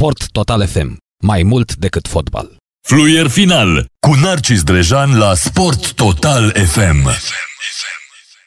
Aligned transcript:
Sport 0.00 0.30
Total 0.30 0.66
FM. 0.66 0.96
Mai 1.22 1.42
mult 1.42 1.76
decât 1.76 2.08
fotbal. 2.08 2.56
Fluier 2.86 3.26
final 3.26 3.86
cu 4.06 4.14
Narcis 4.22 4.62
Drejan 4.62 5.18
la 5.18 5.34
Sport 5.34 5.92
Total 5.92 6.50
FM. 6.50 7.08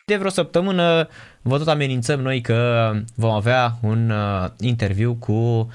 De 0.06 0.16
vreo 0.16 0.30
săptămână 0.30 1.08
vă 1.42 1.58
tot 1.58 1.68
amenințăm 1.68 2.20
noi 2.20 2.42
că 2.42 2.92
vom 3.16 3.32
avea 3.32 3.78
un 3.82 4.10
uh, 4.10 4.50
interviu 4.60 5.16
cu 5.20 5.70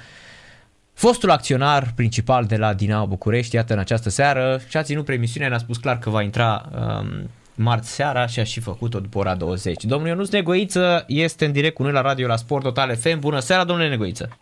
fostul 0.95 1.31
acționar 1.31 1.93
principal 1.97 2.45
de 2.45 2.57
la 2.57 2.75
Dinamo 2.75 3.07
București, 3.07 3.55
iată 3.55 3.73
în 3.73 3.79
această 3.79 4.11
seară, 4.11 4.61
și 4.69 4.77
a 4.77 4.83
ținut 4.83 5.05
premisiunea, 5.05 5.49
ne-a 5.49 5.59
spus 5.59 5.77
clar 5.77 5.99
că 5.99 6.11
va 6.11 6.23
intra 6.23 6.69
um, 6.73 7.31
marți 7.55 7.91
seara 7.91 8.27
și 8.27 8.41
a 8.41 8.45
și 8.45 8.61
făcut-o 8.61 9.01
după 9.01 9.19
ora 9.19 9.35
20. 9.35 9.85
Domnul 9.85 10.09
Ionuț 10.09 10.29
Negoiță 10.29 11.05
este 11.07 11.45
în 11.45 11.53
direct 11.53 11.75
cu 11.75 11.83
noi 11.83 11.93
la 11.93 12.01
radio 12.01 12.27
la 12.27 12.37
Sport 12.37 12.63
Total 12.63 12.97
FM. 12.97 13.19
Bună 13.19 13.39
seara, 13.39 13.65
domnule 13.65 13.89
Negoiță! 13.89 14.39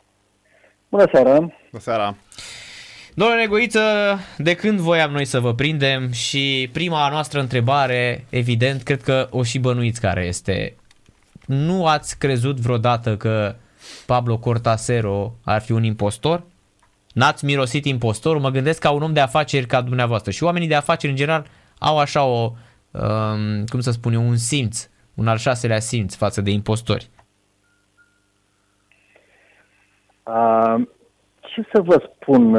Bună 0.97 1.09
seara! 1.13 1.39
Bună 1.39 1.83
seara! 1.83 2.17
Domnule 3.15 3.41
Negoiță, 3.41 3.81
de 4.39 4.55
când 4.55 4.79
voiam 4.79 5.11
noi 5.11 5.25
să 5.25 5.41
vă 5.41 5.55
prindem 5.55 6.13
și 6.13 6.71
prima 6.73 7.09
noastră 7.09 7.41
întrebare, 7.41 8.27
evident, 8.29 8.83
cred 8.83 9.03
că 9.03 9.29
o 9.31 9.43
și 9.43 9.59
bănuiți 9.59 10.01
care 10.01 10.25
este. 10.25 10.77
Nu 11.47 11.87
ați 11.87 12.19
crezut 12.19 12.61
vreodată 12.61 13.17
că 13.17 13.57
Pablo 14.07 14.39
Cortasero 14.39 15.35
ar 15.45 15.61
fi 15.61 15.73
un 15.73 15.85
impostor? 15.85 16.43
N-ați 17.13 17.45
mirosit 17.45 17.85
impostor? 17.85 18.39
Mă 18.39 18.51
gândesc 18.51 18.81
ca 18.81 18.91
un 18.91 19.03
om 19.03 19.13
de 19.13 19.21
afaceri 19.21 19.67
ca 19.67 19.81
dumneavoastră 19.81 20.31
și 20.31 20.43
oamenii 20.43 20.69
de 20.69 20.75
afaceri 20.75 21.13
în 21.13 21.19
general 21.19 21.47
au 21.79 21.99
așa 21.99 22.25
o, 22.25 22.53
um, 22.91 23.65
cum 23.67 23.81
să 23.81 23.91
spun 23.91 24.13
eu, 24.13 24.29
un 24.29 24.37
simț, 24.37 24.89
un 25.15 25.29
al 25.29 25.39
șaselea 25.39 25.81
simț 25.81 26.15
față 26.15 26.41
de 26.41 26.51
impostori. 26.51 27.09
Uh, 30.27 30.87
ce 31.41 31.63
să 31.73 31.81
vă 31.81 32.11
spun? 32.15 32.55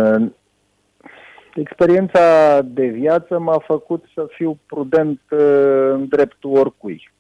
Experiența 1.55 2.61
de 2.61 2.85
viață 2.85 3.39
m-a 3.39 3.57
făcut 3.65 4.05
să 4.13 4.27
fiu 4.29 4.59
prudent 4.65 5.21
uh, 5.29 5.89
în 5.91 6.07
dreptul 6.07 6.57
oricui. 6.57 7.11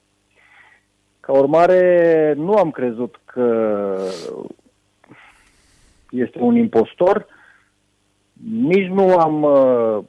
Ca 1.19 1.31
urmare, 1.31 2.33
nu 2.37 2.53
am 2.53 2.71
crezut 2.71 3.19
că 3.25 3.97
este 6.09 6.39
un 6.39 6.55
impostor, 6.55 7.25
nici 8.51 8.87
nu 8.87 9.17
am 9.17 9.43
uh, 9.43 10.03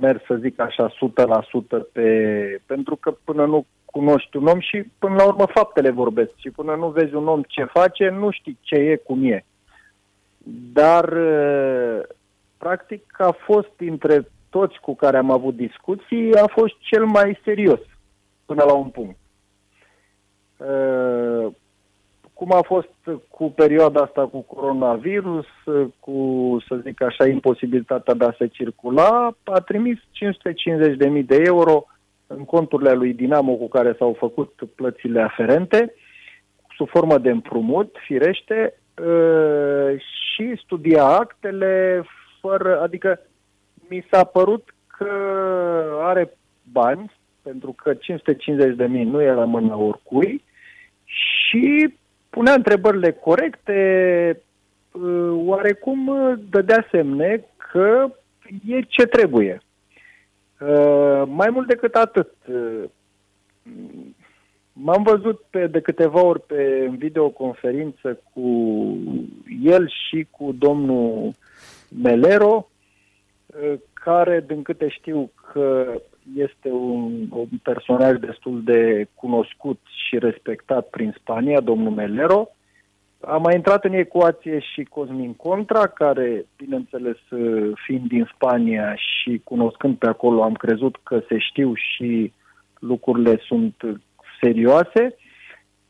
mers, 0.00 0.24
să 0.24 0.34
zic 0.34 0.60
așa, 0.60 0.90
100% 0.90 0.92
pe... 1.92 2.60
pentru 2.66 2.96
că 2.96 3.16
până 3.24 3.46
nu 3.46 3.66
cunoști 3.96 4.36
un 4.36 4.46
om 4.46 4.60
și 4.60 4.84
până 4.98 5.14
la 5.14 5.26
urmă 5.26 5.46
faptele 5.54 5.90
vorbesc 5.90 6.30
și 6.36 6.50
până 6.50 6.74
nu 6.74 6.88
vezi 6.88 7.14
un 7.14 7.28
om 7.28 7.42
ce 7.42 7.64
face, 7.64 8.08
nu 8.08 8.30
știi 8.30 8.58
ce 8.60 8.74
e, 8.74 8.96
cum 8.96 9.24
e. 9.24 9.44
Dar 10.72 11.12
uh, 11.12 12.00
practic 12.58 13.20
a 13.20 13.30
fost 13.30 13.68
dintre 13.76 14.28
toți 14.50 14.80
cu 14.80 14.94
care 14.94 15.16
am 15.16 15.30
avut 15.30 15.56
discuții, 15.56 16.34
a 16.34 16.46
fost 16.46 16.74
cel 16.78 17.04
mai 17.04 17.40
serios 17.44 17.80
până 18.46 18.64
la 18.64 18.74
un 18.74 18.88
punct. 18.88 19.18
Uh, 20.56 21.46
cum 22.32 22.52
a 22.52 22.62
fost 22.62 22.94
cu 23.28 23.50
perioada 23.50 24.00
asta 24.00 24.26
cu 24.26 24.40
coronavirus, 24.40 25.46
cu, 26.00 26.16
să 26.68 26.76
zic 26.76 27.02
așa, 27.02 27.26
imposibilitatea 27.26 28.14
de 28.14 28.24
a 28.24 28.34
se 28.38 28.46
circula, 28.46 29.36
a 29.44 29.60
trimis 29.60 29.98
550.000 29.98 31.24
de 31.24 31.42
euro 31.44 31.86
în 32.26 32.44
conturile 32.44 32.92
lui 32.92 33.12
Dinamo 33.12 33.54
cu 33.54 33.68
care 33.68 33.94
s-au 33.98 34.16
făcut 34.18 34.52
plățile 34.74 35.20
aferente, 35.20 35.94
sub 36.76 36.88
formă 36.88 37.18
de 37.18 37.30
împrumut, 37.30 37.96
firește, 38.06 38.74
uh, 39.04 40.00
și 40.00 40.60
studia 40.64 41.04
actele, 41.04 42.04
fără, 42.40 42.80
adică 42.80 43.20
mi 43.88 44.06
s-a 44.10 44.24
părut 44.24 44.74
că 44.86 45.08
are 46.00 46.36
bani, 46.72 47.12
pentru 47.42 47.72
că 47.82 47.94
550 47.94 48.76
de 48.76 48.86
mii 48.86 49.04
nu 49.04 49.22
era 49.22 49.44
mână 49.44 49.76
oricui 49.76 50.44
și 51.04 51.94
punea 52.30 52.54
întrebările 52.54 53.12
corecte, 53.12 54.42
uh, 54.92 55.30
oarecum 55.44 56.06
uh, 56.06 56.38
dădea 56.50 56.86
semne 56.90 57.44
că 57.72 58.08
e 58.66 58.80
ce 58.80 59.06
trebuie. 59.06 59.60
Uh, 60.60 61.22
mai 61.26 61.50
mult 61.50 61.66
decât 61.66 61.94
atât, 61.94 62.32
m-am 64.72 65.02
văzut 65.02 65.42
pe, 65.50 65.66
de 65.66 65.80
câteva 65.80 66.22
ori 66.22 66.40
pe 66.40 66.90
videoconferință 66.98 68.20
cu 68.32 68.48
el 69.62 69.88
și 69.88 70.26
cu 70.30 70.54
domnul 70.58 71.32
Melero, 72.02 72.68
ă, 73.62 73.76
care, 73.92 74.44
din 74.46 74.62
câte 74.62 74.88
știu, 74.88 75.30
că 75.52 76.00
este 76.36 76.68
un, 76.68 77.26
un 77.30 77.58
personaj 77.62 78.18
destul 78.18 78.62
de 78.64 79.08
cunoscut 79.14 79.80
și 80.06 80.18
respectat 80.18 80.88
prin 80.88 81.14
Spania, 81.18 81.60
domnul 81.60 81.92
Melero. 81.92 82.48
A 83.20 83.36
mai 83.36 83.54
intrat 83.54 83.84
în 83.84 83.92
ecuație 83.92 84.58
și 84.58 84.82
Cosmin 84.82 85.34
Contra, 85.34 85.86
care, 85.86 86.46
bineînțeles, 86.56 87.16
ă, 87.32 87.38
fiind 87.84 88.08
din 88.08 88.30
Spania 88.34 88.94
și 88.94 89.40
cunoscând 89.44 89.96
pe 89.96 90.06
acolo, 90.06 90.42
am 90.42 90.54
crezut 90.54 90.96
că 91.02 91.22
se 91.28 91.38
știu 91.38 91.72
și 91.74 92.32
lucrurile 92.78 93.38
sunt 93.46 93.74
serioase. 94.40 95.16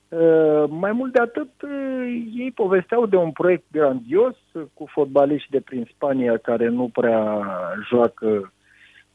Uh, 0.09 0.65
mai 0.69 0.93
mult 0.93 1.13
de 1.13 1.21
atât, 1.21 1.51
uh, 1.63 2.25
ei 2.35 2.53
povesteau 2.55 3.07
de 3.07 3.17
un 3.17 3.31
proiect 3.31 3.65
grandios 3.71 4.37
uh, 4.53 4.63
cu 4.75 4.87
fotbaliști 4.87 5.51
de 5.51 5.61
prin 5.61 5.89
Spania 5.95 6.37
care 6.37 6.69
nu 6.69 6.91
prea 6.93 7.41
joacă 7.89 8.53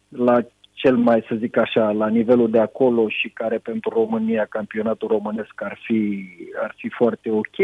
la 0.07 0.41
cel 0.73 0.95
mai, 0.95 1.25
să 1.27 1.35
zic 1.35 1.57
așa, 1.57 1.91
la 1.91 2.07
nivelul 2.07 2.49
de 2.49 2.59
acolo 2.59 3.09
și 3.09 3.29
care 3.29 3.57
pentru 3.57 3.89
România, 3.89 4.45
campionatul 4.45 5.07
românesc, 5.07 5.61
ar 5.63 5.79
fi, 5.83 6.27
ar 6.61 6.73
fi 6.77 6.89
foarte 6.89 7.29
ok. 7.29 7.57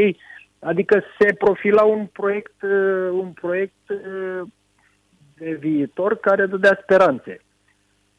Adică 0.59 1.03
se 1.19 1.33
profila 1.33 1.83
un 1.83 2.05
proiect, 2.05 2.61
un 3.11 3.31
proiect 3.31 3.91
de 5.37 5.53
viitor 5.59 6.17
care 6.19 6.45
dădea 6.45 6.79
speranțe. 6.81 7.41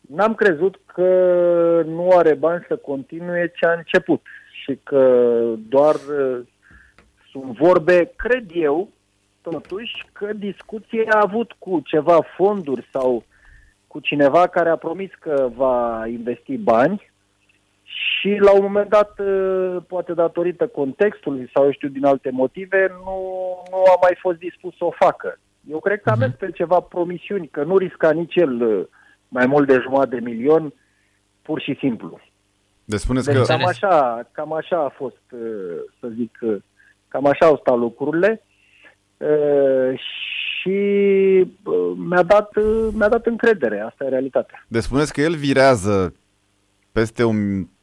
N-am 0.00 0.34
crezut 0.34 0.80
că 0.94 1.82
nu 1.86 2.10
are 2.10 2.34
bani 2.34 2.64
să 2.68 2.76
continue 2.76 3.52
ce 3.56 3.66
a 3.66 3.72
început 3.72 4.26
și 4.62 4.78
că 4.82 5.54
doar 5.68 5.94
uh, 5.94 6.46
sunt 7.30 7.58
vorbe, 7.58 8.12
cred 8.16 8.50
eu, 8.52 8.88
totuși, 9.42 10.06
că 10.12 10.32
discuție 10.32 11.04
a 11.08 11.20
avut 11.22 11.52
cu 11.58 11.80
ceva 11.84 12.20
fonduri 12.36 12.88
sau 12.92 13.24
cu 13.86 14.00
cineva 14.00 14.46
care 14.46 14.68
a 14.68 14.76
promis 14.76 15.10
că 15.20 15.50
va 15.54 16.06
investi 16.06 16.56
bani 16.56 17.10
și 17.98 18.36
la 18.40 18.52
un 18.52 18.62
moment 18.62 18.88
dat, 18.88 19.18
uh, 19.18 19.76
poate 19.86 20.12
datorită 20.12 20.66
contextului 20.66 21.50
sau 21.54 21.64
eu 21.64 21.72
știu 21.72 21.88
din 21.88 22.04
alte 22.04 22.30
motive, 22.30 22.90
nu, 22.90 23.16
nu 23.70 23.76
a 23.76 23.98
mai 24.00 24.16
fost 24.20 24.38
dispus 24.38 24.76
să 24.76 24.84
o 24.84 24.90
facă. 24.90 25.38
Eu 25.70 25.78
cred 25.78 26.00
că 26.00 26.10
a 26.10 26.14
mers 26.14 26.34
pe 26.38 26.50
ceva 26.50 26.80
promisiuni, 26.80 27.48
că 27.48 27.62
nu 27.62 27.76
risca 27.76 28.10
nici 28.10 28.34
el 28.34 28.62
uh, 28.62 28.86
mai 29.28 29.46
mult 29.46 29.66
de 29.66 29.78
jumătate 29.82 30.14
de 30.14 30.20
milion, 30.30 30.72
pur 31.42 31.60
și 31.60 31.76
simplu. 31.78 32.20
Deci 32.84 33.00
spuneți 33.00 33.26
deci 33.26 33.36
că... 33.36 33.42
Cam 33.42 33.66
așa, 33.66 34.28
cam 34.32 34.52
așa 34.52 34.84
a 34.84 34.88
fost, 34.88 35.22
uh, 35.30 35.40
să 36.00 36.08
zic, 36.16 36.38
uh, 36.40 36.56
cam 37.08 37.26
așa 37.26 37.46
au 37.46 37.56
stat 37.56 37.78
lucrurile 37.78 38.42
uh, 39.16 39.98
și 40.60 40.78
mi-a 41.96 42.22
dat, 42.22 42.50
mi-a 42.92 43.08
dat 43.08 43.26
încredere, 43.26 43.80
asta 43.80 44.04
e 44.04 44.08
realitatea. 44.08 44.64
Deci 44.68 44.82
spuneți 44.82 45.12
că 45.12 45.20
el 45.20 45.34
virează 45.34 46.14
peste 46.98 47.22
o 47.22 47.32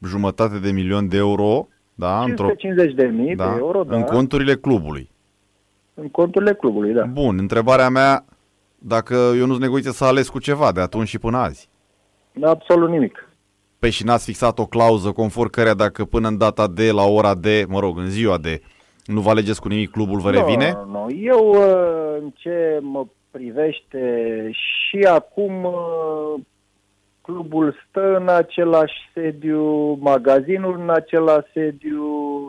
jumătate 0.08 0.58
de 0.60 0.72
milion 0.72 1.08
de 1.08 1.18
euro, 1.18 1.68
da? 1.94 2.24
550 2.26 2.94
de 2.94 3.06
mii 3.06 3.36
da, 3.36 3.50
de 3.50 3.58
euro, 3.58 3.84
da. 3.84 3.96
În 3.96 4.04
conturile 4.04 4.56
clubului. 4.56 5.10
În 5.94 6.10
conturile 6.10 6.54
clubului, 6.54 6.94
da. 6.94 7.04
Bun, 7.04 7.38
întrebarea 7.40 7.90
mea, 7.90 8.26
dacă 8.78 9.14
eu 9.38 9.46
nu-ți 9.46 9.60
negoiție 9.60 9.92
să 9.92 10.06
ales 10.06 10.30
cu 10.30 10.40
ceva 10.40 10.72
de 10.72 10.82
atunci 10.82 11.08
și 11.08 11.20
până 11.20 11.38
azi. 11.38 11.70
Absolut 12.44 12.90
nimic. 12.90 13.30
Păi 13.80 13.90
și 13.90 14.04
n-ați 14.04 14.26
fixat 14.26 14.60
o 14.60 14.66
clauză 14.66 15.12
conform 15.12 15.50
cărea 15.50 15.74
dacă 15.74 16.06
până 16.06 16.28
în 16.28 16.38
data 16.38 16.68
de, 16.68 16.92
la 16.92 17.04
ora 17.04 17.36
de, 17.36 17.66
mă 17.68 17.80
rog, 17.80 17.98
în 17.98 18.10
ziua 18.10 18.38
de, 18.38 18.62
nu 19.06 19.22
vă 19.22 19.30
alegeți 19.30 19.62
cu 19.62 19.68
nimic, 19.68 19.92
clubul 19.92 20.20
vă 20.20 20.30
revine? 20.30 20.72
Nu, 20.72 20.92
nu. 20.92 21.16
Eu, 21.22 21.50
uh, 21.50 22.22
în 22.22 22.32
ce 22.36 22.80
mă 22.82 23.06
privește 23.32 24.50
și 24.52 24.98
acum, 24.98 25.64
uh, 25.64 26.42
clubul 27.26 27.76
stă 27.90 28.16
în 28.16 28.28
același 28.28 28.94
sediu, 29.14 29.94
magazinul 30.00 30.80
în 30.80 30.90
același 30.90 31.52
sediu 31.54 32.04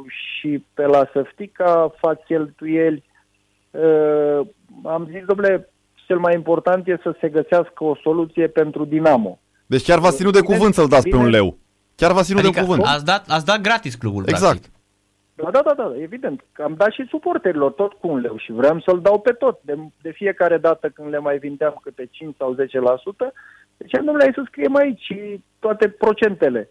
și 0.07 0.65
pe 0.75 0.87
la 0.87 1.09
Săftica 1.13 1.93
fac 2.01 2.25
cheltuieli. 2.25 3.05
Uh, 3.71 4.41
am 4.85 5.09
zis, 5.11 5.25
domnule, 5.27 5.69
cel 6.07 6.19
mai 6.19 6.35
important 6.35 6.89
e 6.89 6.99
să 7.03 7.17
se 7.21 7.29
găsească 7.29 7.85
o 7.85 7.97
soluție 8.03 8.47
pentru 8.47 8.85
Dinamo. 8.85 9.39
Deci 9.67 9.83
chiar 9.83 9.99
v-ați 9.99 10.17
ținut 10.17 10.33
de 10.33 10.41
cuvânt 10.41 10.75
să-l 10.75 10.89
dați 10.89 11.03
bine. 11.03 11.17
pe 11.17 11.23
un 11.23 11.31
leu. 11.31 11.57
Chiar 11.95 12.13
v-ați 12.13 12.27
ținut 12.27 12.43
Adică 12.43 12.61
de 12.61 12.67
cuvânt. 12.67 12.83
ați 12.87 13.05
dat, 13.05 13.25
ați 13.29 13.45
dat 13.47 13.61
gratis 13.61 13.95
clubul, 13.95 14.23
Exact. 14.27 14.61
practic. 14.61 14.75
Da, 15.35 15.51
da, 15.51 15.63
da, 15.65 15.75
da, 15.75 15.93
evident. 16.03 16.45
Am 16.65 16.75
dat 16.77 16.91
și 16.91 17.07
suporterilor 17.09 17.73
tot 17.73 17.93
cu 17.93 18.09
un 18.09 18.19
leu 18.19 18.37
și 18.37 18.53
vreau 18.53 18.81
să-l 18.81 19.01
dau 19.01 19.21
pe 19.21 19.33
tot. 19.33 19.59
De, 19.63 19.75
de 20.03 20.11
fiecare 20.11 20.59
dată 20.59 20.89
când 20.89 21.09
le 21.09 21.19
mai 21.19 21.39
vindeam 21.39 21.81
câte 21.83 22.09
5 22.11 22.35
sau 22.39 22.57
10%, 23.29 23.33
deci 23.77 23.93
nu 23.93 24.17
le-ai 24.17 24.33
să 24.35 24.43
scriem 24.47 24.75
aici 24.75 25.15
toate 25.59 25.89
procentele. 25.89 26.69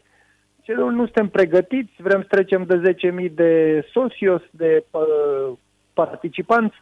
Ce 0.62 0.74
nu 0.74 1.04
suntem 1.04 1.28
pregătiți, 1.28 1.92
vrem 1.98 2.22
să 2.22 2.28
trecem 2.28 2.63
de 2.63 2.96
10.000 3.28 3.31
de 3.31 3.84
socios, 3.92 4.42
de 4.52 4.84
uh, 4.92 5.57
participanți, 5.94 6.75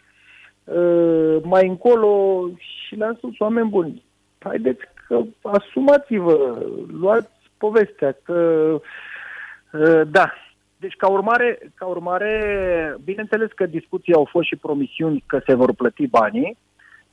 uh, 0.64 1.38
mai 1.44 1.68
încolo 1.68 2.50
și 2.58 2.96
le-am 2.96 3.16
spus, 3.16 3.40
oameni 3.40 3.70
buni, 3.70 4.04
haideți 4.40 4.82
că 5.08 5.22
asumați-vă, 5.42 6.66
luați 7.00 7.30
povestea, 7.58 8.18
că 8.24 8.70
uh, 9.72 10.02
da, 10.08 10.34
deci, 10.78 10.96
ca 10.96 11.08
urmare, 11.08 11.72
ca 11.76 11.86
urmare, 11.86 12.34
bineînțeles 13.04 13.52
că 13.52 13.66
discuții 13.66 14.14
au 14.14 14.28
fost 14.32 14.48
și 14.48 14.56
promisiuni 14.56 15.24
că 15.28 15.42
se 15.46 15.54
vor 15.54 15.74
plăti 15.74 16.08
banii, 16.08 16.58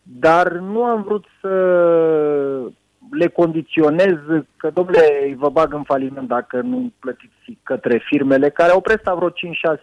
dar 0.03 0.53
nu 0.53 0.85
am 0.85 1.03
vrut 1.03 1.25
să 1.41 1.49
le 3.11 3.29
condiționez 3.29 4.17
că, 4.57 4.71
domnule, 4.71 5.35
vă 5.37 5.49
bag 5.49 5.75
în 5.75 5.83
faliment 5.83 6.29
dacă 6.29 6.61
nu 6.61 6.93
plătiți 6.99 7.59
către 7.63 7.99
firmele 8.05 8.51
care 8.51 8.73
au 8.73 8.81
prestat 8.81 9.17
vreo 9.17 9.31
5-6 9.31 9.33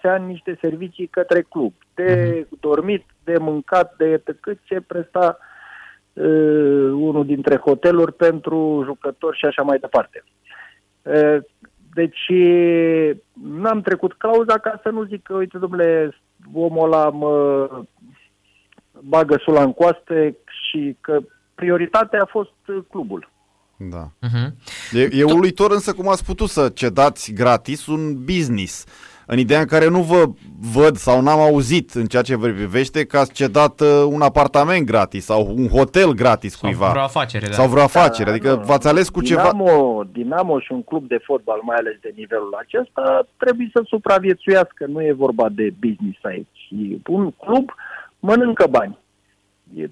ani 0.01 0.27
niște 0.27 0.57
servicii 0.61 1.07
către 1.07 1.41
club. 1.41 1.73
De 1.93 2.41
uh-huh. 2.41 2.59
dormit, 2.59 3.05
de 3.23 3.37
mâncat, 3.37 3.93
de 3.97 4.21
cât 4.39 4.59
ce 4.63 4.81
presta 4.81 5.37
uh, 6.13 6.91
unul 6.91 7.25
dintre 7.25 7.55
hoteluri 7.55 8.13
pentru 8.13 8.81
jucători 8.85 9.37
și 9.37 9.45
așa 9.45 9.61
mai 9.61 9.77
departe. 9.79 10.23
Uh, 11.01 11.37
deci 11.93 12.31
n-am 13.43 13.81
trecut 13.81 14.13
cauza 14.13 14.57
ca 14.57 14.79
să 14.83 14.89
nu 14.89 15.03
zic 15.03 15.23
că, 15.23 15.33
uite, 15.33 15.57
domnule, 15.57 16.17
omul 16.53 16.85
ăla 16.85 17.09
mă 17.09 17.69
bagă 18.99 19.37
sula 19.39 19.61
în 19.61 19.73
coaste 19.73 20.37
și 20.45 20.97
că 21.01 21.19
prioritatea 21.57 22.21
a 22.21 22.25
fost 22.25 22.53
clubul. 22.89 23.29
Da. 23.77 24.03
Uh-huh. 24.27 24.49
E, 24.93 25.09
e 25.11 25.23
uluitor 25.23 25.71
însă 25.71 25.93
cum 25.93 26.09
ați 26.09 26.25
putut 26.25 26.49
să 26.49 26.69
cedați 26.69 27.33
gratis 27.33 27.87
un 27.87 28.23
business 28.23 28.85
în 29.29 29.37
ideea 29.37 29.59
în 29.59 29.65
care 29.65 29.89
nu 29.89 30.01
vă 30.01 30.23
văd 30.73 30.95
sau 30.95 31.21
n-am 31.21 31.39
auzit 31.39 31.91
în 31.91 32.05
ceea 32.05 32.21
ce 32.21 32.35
vă 32.35 32.47
privește 32.47 33.05
că 33.05 33.17
ați 33.17 33.33
cedat 33.33 33.81
uh, 33.81 33.87
un 34.09 34.21
apartament 34.21 34.85
gratis 34.85 35.25
sau 35.25 35.53
un 35.55 35.67
hotel 35.67 36.11
gratis 36.11 36.57
sau 36.57 36.69
cuiva. 36.69 36.89
vreo 36.89 37.01
afacere. 37.01 37.45
Da. 37.45 37.51
Sau 37.51 37.67
vreo 37.67 37.83
afacere, 37.83 38.29
da, 38.29 38.35
adică 38.35 38.53
nu, 38.53 38.61
v-ați 38.61 38.87
ales 38.87 39.09
cu 39.09 39.21
Dinamo, 39.21 39.65
ceva... 39.65 40.09
Dinamo 40.11 40.59
și 40.59 40.71
un 40.71 40.83
club 40.83 41.07
de 41.07 41.19
fotbal, 41.23 41.59
mai 41.63 41.75
ales 41.75 41.95
de 42.01 42.13
nivelul 42.15 42.57
acesta, 42.59 43.27
trebuie 43.37 43.69
să 43.73 43.81
supraviețuiască, 43.87 44.85
nu 44.85 45.01
e 45.01 45.13
vorba 45.13 45.49
de 45.49 45.73
business 45.79 46.19
aici. 46.23 46.69
Un 47.07 47.31
club 47.31 47.69
mănâncă 48.19 48.67
bani. 48.69 48.97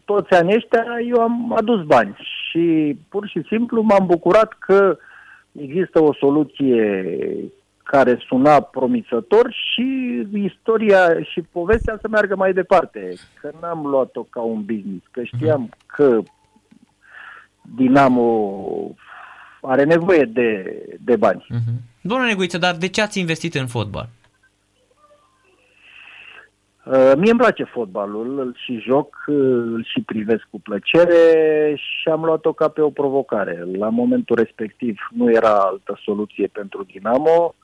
Toți 0.06 0.33
anii 0.33 0.56
ăștia 0.56 0.86
eu 1.07 1.22
am 1.22 1.54
adus 1.57 1.83
bani 1.83 2.16
și 2.18 2.98
pur 3.10 3.27
și 3.27 3.42
simplu 3.48 3.81
m-am 3.81 4.06
bucurat 4.06 4.54
că 4.60 4.98
există 5.51 6.01
o 6.01 6.13
soluție 6.13 7.04
care 7.83 8.24
suna 8.27 8.60
promițător 8.62 9.54
și 9.74 9.88
istoria 10.33 11.24
și 11.24 11.42
povestea 11.42 11.98
să 12.01 12.07
meargă 12.07 12.36
mai 12.36 12.54
departe. 12.54 13.13
Că 13.42 13.51
n-am 13.62 13.86
luat-o 13.86 14.24
ca 14.24 14.42
un 14.42 14.66
business, 14.66 15.06
că 15.12 15.24
știam 15.24 15.69
că 15.86 16.22
Dinamo 17.75 18.95
are 19.62 19.83
nevoie 19.83 20.24
de, 20.24 20.75
de 21.00 21.16
bani. 21.16 21.45
Uh-huh. 21.54 21.81
Domnule 22.01 22.30
Neguiță, 22.30 22.57
dar 22.57 22.75
de 22.75 22.88
ce 22.88 23.01
ați 23.01 23.19
investit 23.19 23.56
în 23.56 23.68
fotbal? 23.68 24.10
Uh, 26.86 27.12
mie 27.18 27.32
îmi 27.32 27.40
place 27.40 27.64
fotbalul, 27.64 28.40
îl 28.40 28.56
și 28.58 28.80
joc, 28.80 29.24
uh, 29.28 29.36
îl 29.74 29.84
și 29.84 30.02
privesc 30.02 30.48
cu 30.50 30.60
plăcere 30.60 31.76
și 31.76 32.10
am 32.10 32.24
luat-o 32.24 32.54
ca 32.54 32.68
pe 32.68 32.82
o 32.82 32.90
provocare. 32.90 33.64
La 33.78 33.90
momentul 33.90 34.36
respectiv 34.36 34.98
nu 35.12 35.32
era 35.32 35.50
altă 35.50 36.00
soluție 36.04 36.48
pentru 36.48 36.84
Dinamo. 36.84 37.56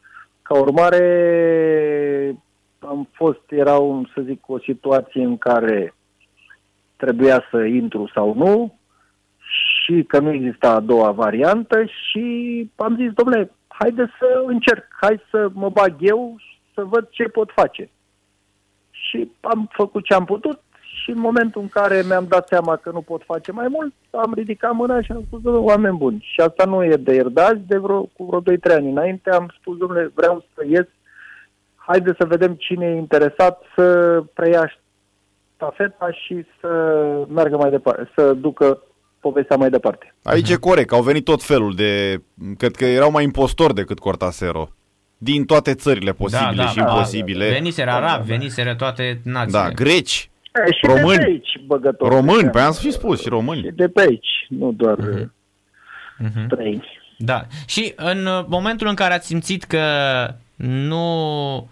Ca 0.42 0.60
urmare, 0.60 1.06
am 2.80 3.10
fost, 3.12 3.42
era 3.50 3.78
un, 3.78 4.06
să 4.14 4.22
zic, 4.22 4.50
o 4.50 4.60
situație 4.60 5.24
în 5.24 5.38
care 5.38 5.94
trebuia 6.96 7.44
să 7.52 7.64
intru 7.64 8.12
sau 8.14 8.34
nu 8.36 8.80
și 9.38 10.04
că 10.04 10.20
nu 10.20 10.32
exista 10.32 10.72
a 10.72 10.80
doua 10.80 11.12
variantă 11.12 11.84
și 11.84 12.26
am 12.76 12.96
zis, 12.96 13.12
domnule, 13.12 13.52
haide 13.68 14.12
să 14.20 14.44
încerc, 14.46 14.86
hai 15.00 15.22
să 15.30 15.50
mă 15.54 15.70
bag 15.70 15.96
eu 16.00 16.36
să 16.74 16.84
văd 16.84 17.08
ce 17.10 17.24
pot 17.24 17.52
face. 17.56 17.90
Și 19.12 19.32
am 19.42 19.70
făcut 19.72 20.04
ce 20.04 20.14
am 20.14 20.26
putut 20.26 20.60
și 21.04 21.10
în 21.10 21.20
momentul 21.20 21.62
în 21.62 21.70
care 21.70 22.04
mi-am 22.08 22.26
dat 22.28 22.48
seama 22.48 22.76
că 22.76 22.90
nu 22.92 23.02
pot 23.02 23.22
face 23.26 23.52
mai 23.52 23.68
mult, 23.70 23.94
am 24.12 24.34
ridicat 24.34 24.74
mâna 24.74 25.02
și 25.02 25.12
am 25.12 25.24
spus, 25.28 25.42
domnule, 25.42 25.66
oameni 25.66 25.98
buni. 25.98 26.28
Și 26.34 26.40
asta 26.40 26.66
nu 26.66 26.84
e 26.84 26.96
de 26.96 27.14
ierdați, 27.14 27.68
de 27.68 27.78
vreo, 27.78 28.02
cu 28.02 28.24
vreo 28.26 28.58
2-3 28.58 28.76
ani 28.76 28.90
înainte 28.90 29.30
am 29.30 29.54
spus, 29.60 29.78
domnule, 29.78 30.12
vreau 30.14 30.46
să 30.56 30.66
ies, 30.70 30.86
haide 31.76 32.16
să 32.18 32.26
vedem 32.26 32.54
cine 32.54 32.86
e 32.86 32.98
interesat 32.98 33.62
să 33.76 33.86
preia 34.34 34.72
stafeta 35.56 36.12
și 36.12 36.46
să 36.60 36.70
meargă 37.34 37.58
mai 37.58 37.70
departe, 37.70 38.10
să 38.16 38.34
ducă 38.34 38.84
povestea 39.20 39.56
mai 39.56 39.70
departe. 39.70 40.14
Aici 40.24 40.50
e 40.50 40.56
corect, 40.56 40.92
au 40.92 41.02
venit 41.02 41.24
tot 41.24 41.44
felul 41.44 41.74
de... 41.76 42.22
Cred 42.58 42.76
că 42.76 42.86
erau 42.86 43.12
mai 43.12 43.24
impostori 43.24 43.74
decât 43.74 44.00
Cortasero. 44.00 44.70
Din 45.24 45.46
toate 45.46 45.74
țările 45.74 46.12
posibile 46.12 46.56
da, 46.56 46.64
da, 46.64 46.70
și 46.70 46.76
da, 46.76 46.82
imposibile. 46.82 47.50
Veniseră 47.50 47.92
arabi, 47.92 48.28
veniseră 48.28 48.76
toate 48.76 49.20
națiile. 49.24 49.60
Da, 49.60 49.70
greci, 49.70 50.30
E, 50.68 50.74
și 50.74 50.86
Români. 50.86 51.18
de 51.18 51.24
pe 51.24 51.30
aici, 51.30 51.60
băgători. 51.66 52.16
români, 52.16 52.50
pe 52.50 52.60
am 52.60 52.72
să 52.72 52.82
fi 52.82 52.92
spus, 52.92 53.22
și 53.22 53.30
români. 53.30 53.62
Și 53.62 53.70
de 53.76 53.88
pe 53.88 54.02
aici, 54.02 54.46
nu 54.50 54.72
doar 54.72 54.98
uh-huh. 54.98 55.28
Mhm. 56.18 56.46
străini. 56.46 56.88
Da. 57.18 57.46
Și 57.66 57.94
în 57.96 58.26
uh, 58.26 58.46
momentul 58.48 58.88
în 58.88 58.96
care 58.96 59.14
ați 59.14 59.28
simțit 59.28 59.64
că 59.64 59.84
nu 60.56 61.70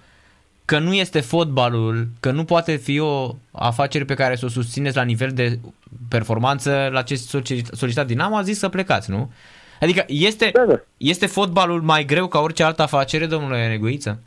că 0.65 0.79
nu 0.79 0.93
este 0.93 1.19
fotbalul, 1.19 2.07
că 2.19 2.31
nu 2.31 2.43
poate 2.43 2.75
fi 2.75 2.99
o 2.99 3.35
afacere 3.51 4.03
pe 4.03 4.13
care 4.13 4.35
să 4.35 4.45
o 4.45 4.49
susțineți 4.49 4.95
la 4.95 5.03
nivel 5.03 5.31
de 5.31 5.59
performanță 6.09 6.89
la 6.91 7.01
ce 7.01 7.15
solicitat 7.71 8.07
Dinamo, 8.07 8.37
a 8.37 8.41
zis 8.41 8.57
să 8.57 8.69
plecați, 8.69 9.09
nu? 9.09 9.31
Adică 9.79 10.03
este, 10.07 10.49
Da, 10.53 10.65
da. 10.65 10.79
este 10.97 11.25
fotbalul 11.25 11.81
mai 11.81 12.03
greu 12.03 12.27
ca 12.27 12.39
orice 12.39 12.63
altă 12.63 12.81
afacere, 12.81 13.25
domnule 13.25 13.67
Negoiță? 13.67 14.19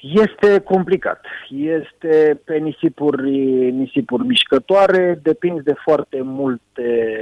Este 0.00 0.60
complicat. 0.60 1.24
Este 1.48 2.40
pe 2.44 2.56
nisipuri, 2.56 3.30
nisipuri 3.70 4.26
mișcătoare, 4.26 5.18
depinde 5.22 5.60
de 5.64 5.74
foarte 5.84 6.20
multe 6.22 7.18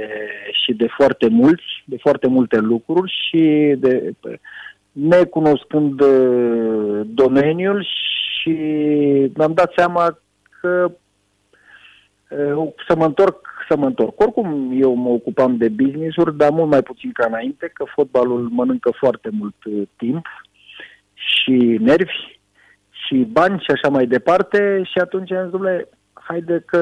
și 0.63 0.73
de 0.73 0.87
foarte 0.97 1.27
mulți, 1.27 1.63
de 1.85 1.97
foarte 1.99 2.27
multe 2.27 2.57
lucruri 2.57 3.15
și 3.29 3.73
de 3.77 4.13
necunoscând 4.91 6.01
uh, 6.01 7.01
domeniul 7.05 7.87
și 8.39 8.51
mi-am 9.35 9.53
dat 9.53 9.71
seama 9.75 10.19
că 10.61 10.85
uh, 10.85 10.91
să 12.87 12.95
mă 12.95 13.05
întorc, 13.05 13.47
să 13.69 13.77
mă 13.77 13.85
întorc. 13.85 14.19
Oricum 14.19 14.71
eu 14.81 14.93
mă 14.93 15.09
ocupam 15.09 15.57
de 15.57 15.69
business-uri, 15.69 16.37
dar 16.37 16.49
mult 16.49 16.69
mai 16.69 16.83
puțin 16.83 17.11
ca 17.11 17.25
înainte, 17.25 17.71
că 17.73 17.83
fotbalul 17.95 18.47
mănâncă 18.51 18.91
foarte 18.91 19.29
mult 19.31 19.55
uh, 19.65 19.81
timp 19.95 20.25
și 21.13 21.77
nervi 21.79 22.37
și 22.89 23.15
bani 23.15 23.59
și 23.59 23.71
așa 23.71 23.89
mai 23.89 24.05
departe 24.05 24.81
și 24.83 24.97
atunci 24.99 25.31
am 25.31 25.41
zis, 25.41 25.51
domnule, 25.51 25.89
haide 26.13 26.63
că 26.65 26.81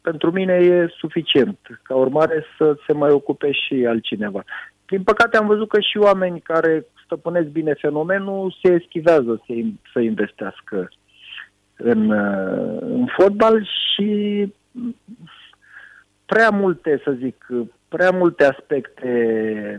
pentru 0.00 0.30
mine 0.30 0.52
e 0.52 0.94
suficient. 0.98 1.58
Ca 1.82 1.94
urmare 1.94 2.44
să 2.58 2.76
se 2.86 2.92
mai 2.92 3.10
ocupe 3.10 3.52
și 3.52 3.86
altcineva. 3.88 4.44
Din 4.86 5.02
păcate 5.02 5.36
am 5.36 5.46
văzut 5.46 5.68
că 5.68 5.80
și 5.80 5.98
oameni 5.98 6.40
care 6.40 6.86
stăpânesc 7.04 7.46
bine 7.48 7.72
fenomenul 7.72 8.56
se 8.62 8.72
eschivează 8.72 9.42
să, 9.46 9.52
să 9.92 10.00
investească 10.00 10.88
în, 11.76 12.10
uh, 12.10 12.80
în 12.80 13.06
fotbal 13.16 13.66
și 13.66 14.46
prea 16.26 16.50
multe, 16.50 17.00
să 17.04 17.12
zic, 17.18 17.46
prea 17.88 18.10
multe 18.10 18.44
aspecte 18.44 19.10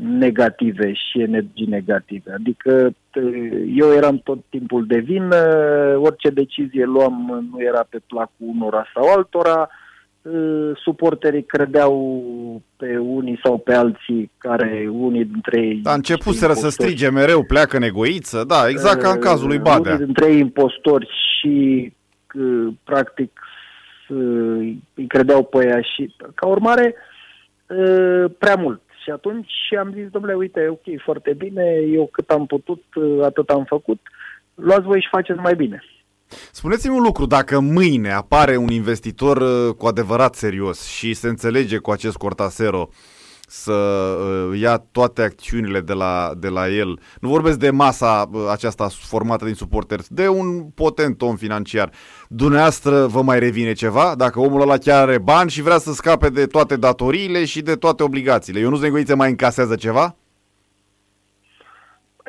negative 0.02 0.94
și 0.94 1.22
energii 1.22 1.66
negative. 1.66 2.32
Adică 2.32 2.94
eu 3.76 3.92
eram 3.92 4.18
tot 4.18 4.40
timpul 4.50 4.86
de 4.86 4.98
vină, 4.98 5.38
orice 5.98 6.30
decizie 6.30 6.86
luam 6.86 7.48
nu 7.52 7.62
era 7.62 7.86
pe 7.90 8.00
placul 8.08 8.48
unora 8.56 8.86
sau 8.94 9.12
altora, 9.12 9.70
suporterii 10.76 11.44
credeau 11.44 12.24
pe 12.78 12.98
unii 12.98 13.40
sau 13.44 13.58
pe 13.58 13.74
alții 13.74 14.32
care 14.38 14.88
unii 14.92 15.26
dintre 15.26 15.62
ei... 15.62 15.82
A 15.84 15.94
început 15.94 16.36
să 16.36 16.70
strige 16.70 17.10
mereu, 17.10 17.44
pleacă 17.44 17.78
negoiță, 17.78 18.44
da, 18.48 18.68
exact 18.70 19.02
ca 19.02 19.10
în 19.10 19.20
cazul 19.20 19.48
lui 19.48 19.60
Badea. 19.60 19.94
Unii 19.94 20.06
dintre 20.06 20.32
ei 20.32 20.40
impostori 20.40 21.10
și 21.40 21.94
practic 22.84 23.40
îi 24.94 25.08
credeau 25.08 25.44
pe 25.44 25.66
ea 25.66 25.82
și 25.82 26.16
ca 26.36 26.48
urmare 26.48 26.96
prea 28.38 28.56
mult. 28.56 28.82
Și 29.04 29.10
atunci 29.10 29.52
am 29.80 29.92
zis, 29.94 30.08
domnule, 30.08 30.34
uite, 30.34 30.68
ok, 30.70 31.02
foarte 31.04 31.34
bine, 31.38 31.64
eu 31.92 32.10
cât 32.12 32.30
am 32.30 32.46
putut, 32.46 32.84
atât 33.24 33.50
am 33.50 33.64
făcut. 33.64 34.00
luați 34.56 34.86
voi 34.86 35.02
și 35.02 35.08
faceți 35.12 35.40
mai 35.40 35.56
bine. 35.56 35.84
Spuneți-mi 36.52 36.96
un 36.96 37.02
lucru, 37.02 37.26
dacă 37.26 37.60
mâine 37.60 38.12
apare 38.12 38.58
un 38.58 38.70
investitor 38.70 39.38
uh, 39.38 39.74
cu 39.76 39.86
adevărat 39.86 40.36
serios 40.36 40.84
și 40.86 41.14
se 41.14 41.28
înțelege 41.28 41.78
cu 41.78 41.92
acest 41.92 42.16
Cortasero 42.16 42.90
să 43.48 43.72
uh, 43.72 44.60
ia 44.60 44.78
toate 44.78 45.22
acțiunile 45.22 45.82
de 45.82 45.94
la, 45.94 46.34
de 46.38 46.48
la 46.48 46.70
el, 46.70 47.00
nu 47.20 47.30
vorbesc 47.30 47.58
de 47.58 47.70
masa 47.70 48.30
uh, 48.32 48.42
aceasta 48.52 48.88
formată 49.02 49.46
din 49.46 49.54
suporteri, 49.54 50.06
de 50.10 50.28
un 50.28 50.64
potent 50.76 51.22
om 51.22 51.36
financiar, 51.36 51.92
dumneavoastră 52.30 53.06
vă 53.06 53.22
mai 53.22 53.40
revine 53.40 53.74
ceva? 53.74 54.16
Dacă 54.18 54.40
omul 54.40 54.62
ăla 54.62 54.78
chiar 54.78 55.02
are 55.02 55.18
bani 55.18 55.50
și 55.50 55.62
vrea 55.62 55.78
să 55.78 55.94
scape 55.94 56.30
de 56.30 56.46
toate 56.46 56.76
datoriile 56.76 57.46
și 57.46 57.62
de 57.62 57.76
toate 57.76 58.04
obligațiile, 58.04 58.60
Eu 58.60 58.70
nu 58.70 58.78
Negoiță 58.78 59.16
mai 59.16 59.30
încasează 59.30 59.76
ceva? 59.76 60.16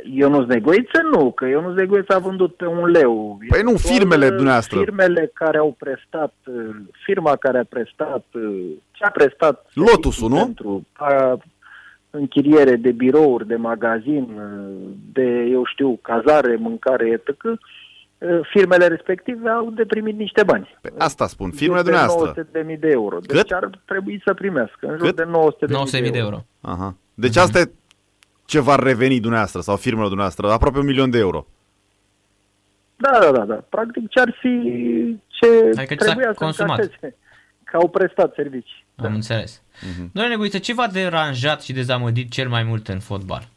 Ionuț 0.03 0.47
Negoiță 0.47 1.01
nu, 1.13 1.31
că 1.31 1.47
Ionuț 1.47 1.75
Negoiță 1.75 2.15
a 2.15 2.19
vândut 2.19 2.55
pe 2.55 2.67
un 2.67 2.85
leu. 2.85 3.39
Păi 3.49 3.63
nu, 3.63 3.77
firmele 3.77 4.29
dumneavoastră. 4.29 4.79
Firmele 4.79 5.31
care 5.35 5.59
au 5.59 5.75
prestat, 5.79 6.35
firma 7.05 7.37
care 7.37 7.59
a 7.59 7.65
prestat, 7.65 8.25
ce 8.91 9.05
a 9.05 9.11
prestat... 9.11 9.67
Lotusul, 9.75 10.29
nu? 10.29 10.37
Pentru 10.37 10.87
a, 10.93 11.39
închiriere 12.11 12.77
de 12.77 12.91
birouri, 12.91 13.47
de 13.47 13.57
magazin, 13.57 14.29
de, 15.13 15.49
eu 15.51 15.65
știu, 15.65 15.99
cazare, 16.03 16.57
mâncare, 16.57 17.09
etc., 17.09 17.41
firmele 18.53 18.87
respective 18.87 19.49
au 19.49 19.71
de 19.71 19.85
primit 19.85 20.19
niște 20.19 20.43
bani. 20.43 20.79
Pe 20.81 20.93
asta 20.99 21.27
spun, 21.27 21.51
firmele 21.51 21.83
de 21.83 21.91
dumneavoastră. 21.91 22.43
900.000 22.43 22.79
de 22.79 22.89
euro. 22.89 23.19
Deci 23.19 23.37
Cât? 23.37 23.51
ar 23.51 23.71
trebui 23.85 24.23
să 24.25 24.35
primească 24.35 24.87
în 24.87 24.97
jur 24.97 25.07
Cât? 25.07 25.17
de 25.17 25.23
900.000 25.23 25.29
900 25.69 26.03
de, 26.03 26.09
de 26.09 26.19
euro. 26.19 26.31
euro. 26.31 26.45
Aha. 26.61 26.97
Deci 27.15 27.39
uh-huh. 27.39 27.43
asta 27.43 27.59
e 27.59 27.71
ce 28.45 28.61
va 28.61 28.75
reveni 28.75 29.21
dumneavoastră 29.21 29.61
sau 29.61 29.77
firmele 29.77 30.07
dumneavoastră, 30.07 30.51
aproape 30.51 30.79
un 30.79 30.85
milion 30.85 31.11
de 31.11 31.19
euro. 31.19 31.47
Da, 32.97 33.19
da, 33.21 33.31
da, 33.31 33.45
da. 33.45 33.55
Practic 33.55 34.09
ce 34.09 34.21
ar 34.21 34.37
fi 34.41 34.61
ce 35.27 35.71
adică 35.77 35.95
trebuia 35.95 36.33
să 36.33 36.45
consumat. 36.45 36.79
încaseze, 36.79 37.17
că 37.65 37.77
au 37.77 37.89
prestat 37.89 38.35
servicii. 38.35 38.85
Am 38.97 39.05
da. 39.05 39.15
înțeles. 39.15 39.61
Uh-huh. 39.61 40.11
Doamne 40.13 40.33
Neguiță, 40.33 40.59
ce 40.59 40.75
v-a 40.75 40.87
deranjat 40.87 41.63
și 41.63 41.73
dezamăgit 41.73 42.31
cel 42.31 42.49
mai 42.49 42.63
mult 42.63 42.89
în 42.89 42.99
fotbal? 42.99 43.49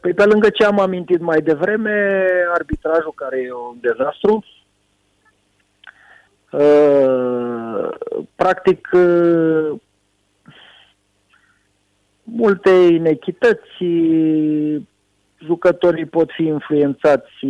Păi 0.00 0.14
pe 0.14 0.24
lângă 0.24 0.50
ce 0.50 0.64
am 0.64 0.80
amintit 0.80 1.20
mai 1.20 1.40
devreme, 1.40 2.26
arbitrajul 2.54 3.12
care 3.14 3.40
e 3.40 3.52
un 3.52 3.76
dezastru, 3.80 4.44
uh, 6.50 7.88
practic 8.34 8.88
uh, 8.92 9.80
multe 12.26 12.70
inechități, 12.70 13.84
jucătorii 15.44 16.06
pot 16.06 16.30
fi 16.30 16.42
influențați 16.42 17.46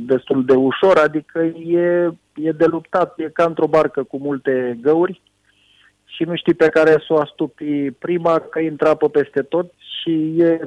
destul 0.00 0.44
de 0.44 0.54
ușor, 0.54 0.98
adică 0.98 1.40
e, 1.66 2.10
e 2.34 2.52
de 2.52 2.66
luptat, 2.66 3.18
e 3.18 3.30
ca 3.32 3.44
într-o 3.44 3.66
barcă 3.66 4.02
cu 4.02 4.18
multe 4.18 4.78
găuri 4.82 5.20
și 6.04 6.22
nu 6.22 6.36
știi 6.36 6.54
pe 6.54 6.68
care 6.68 6.90
să 6.90 7.06
o 7.08 7.18
astupi 7.18 7.90
prima, 7.90 8.38
că 8.38 8.58
intră 8.58 8.88
apă 8.88 9.08
peste 9.08 9.42
tot 9.42 9.72
și 10.02 10.34
e, 10.38 10.60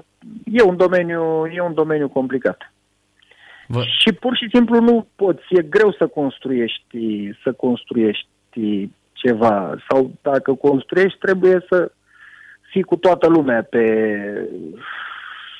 e, 0.46 0.62
un, 0.62 0.78
domeniu, 0.78 1.46
e 1.54 1.62
un 1.62 1.74
domeniu 1.74 2.10
complicat. 2.10 2.74
Vă... 3.68 3.82
Și 4.00 4.14
pur 4.14 4.36
și 4.36 4.50
simplu 4.54 4.80
nu 4.80 5.08
poți, 5.16 5.44
e 5.50 5.62
greu 5.62 5.92
să 5.92 6.08
construiești, 6.08 7.32
să 7.44 7.52
construiești 7.52 8.28
ceva 9.14 9.76
sau 9.90 10.12
dacă 10.22 10.54
construiești 10.54 11.20
trebuie 11.20 11.66
să 11.70 11.92
fii 12.72 12.84
cu 12.84 12.96
toată 12.96 13.28
lumea 13.28 13.64
pe 13.64 13.84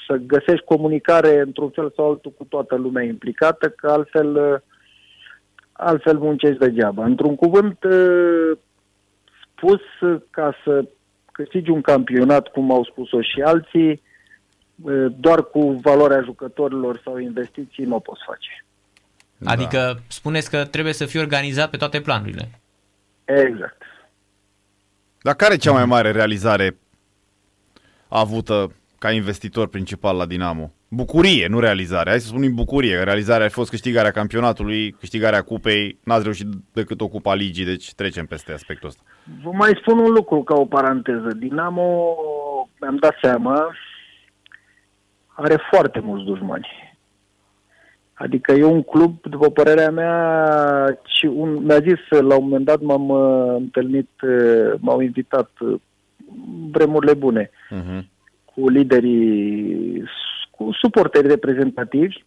să 0.08 0.16
găsești 0.16 0.66
comunicare 0.66 1.40
într-un 1.40 1.70
fel 1.70 1.94
sau 1.96 2.10
altul 2.10 2.34
cu 2.38 2.44
toată 2.44 2.76
lumea 2.76 3.04
implicată, 3.04 3.70
că 3.70 3.92
altfel 3.92 4.62
altfel 5.72 6.18
muncești 6.18 6.58
degeaba. 6.58 7.06
Într-un 7.06 7.36
cuvânt 7.36 7.78
spus 9.56 9.82
ca 10.30 10.56
să 10.64 10.86
câștigi 11.32 11.70
un 11.70 11.82
campionat, 11.82 12.48
cum 12.48 12.72
au 12.72 12.84
spus-o 12.84 13.22
și 13.22 13.42
alții, 13.42 14.02
doar 15.20 15.44
cu 15.44 15.72
valoarea 15.72 16.22
jucătorilor 16.22 17.02
sau 17.04 17.18
investiții 17.18 17.84
nu 17.84 17.96
o 17.96 18.00
poți 18.00 18.22
face. 18.26 18.66
Adică 19.46 19.78
da. 19.78 20.00
spuneți 20.08 20.50
că 20.50 20.66
trebuie 20.66 20.94
să 20.94 21.06
fie 21.06 21.20
organizat 21.20 21.70
pe 21.70 21.78
toate 21.78 22.02
planurile. 22.02 22.50
Exact. 23.26 23.82
Dar 25.22 25.36
care 25.36 25.54
e 25.54 25.58
cea 25.58 25.72
mai 25.72 25.86
mare 25.86 26.12
realizare 26.12 26.78
avută 28.20 28.76
ca 29.00 29.12
investitor 29.12 29.68
principal 29.68 30.18
la 30.18 30.26
Dinamo? 30.26 30.72
Bucurie, 30.88 31.48
nu 31.48 31.60
realizare. 31.60 32.10
Hai 32.10 32.20
să 32.20 32.28
spunem 32.28 32.54
bucurie. 32.54 33.04
Realizarea 33.04 33.46
a 33.46 33.50
fost 33.50 33.70
câștigarea 33.70 34.12
campionatului, 34.12 34.92
câștigarea 34.92 35.42
cupei, 35.42 36.00
n-ați 36.04 36.24
reușit 36.24 36.48
decât 36.74 37.02
o 37.02 37.08
cupa 37.08 37.34
ligii, 37.34 37.66
deci 37.66 37.94
trecem 37.94 38.26
peste 38.26 38.52
aspectul 38.52 38.88
ăsta. 38.88 39.02
Vă 39.44 39.52
mai 39.54 39.72
spun 39.82 39.98
un 39.98 40.12
lucru 40.12 40.44
ca 40.44 40.56
o 40.56 40.66
paranteză. 40.66 41.28
Dinamo, 41.38 42.16
mi-am 42.82 42.96
dat 42.96 43.18
seama, 43.22 43.76
are 45.28 45.58
foarte 45.72 46.00
mulți 46.00 46.26
dușmani. 46.26 46.68
Adică 48.14 48.52
e 48.52 48.64
un 48.64 48.84
club, 48.84 49.22
după 49.22 49.50
părerea 49.50 49.92
mea, 49.92 51.00
și 51.06 51.26
un, 51.26 51.64
mi-a 51.64 51.80
zis, 51.80 52.00
la 52.10 52.36
un 52.36 52.44
moment 52.44 52.66
dat 52.66 52.82
m-am 52.82 53.10
uh, 53.10 53.56
întâlnit, 53.58 54.10
uh, 54.22 54.74
m-au 54.80 55.00
invitat 55.00 55.50
uh, 55.60 55.80
vremurile 56.72 57.14
bune 57.14 57.50
uh-huh. 57.50 58.02
cu 58.46 58.70
liderii, 58.70 60.04
cu 60.52 60.70
suporteri 60.82 61.28
reprezentativi. 61.28 62.24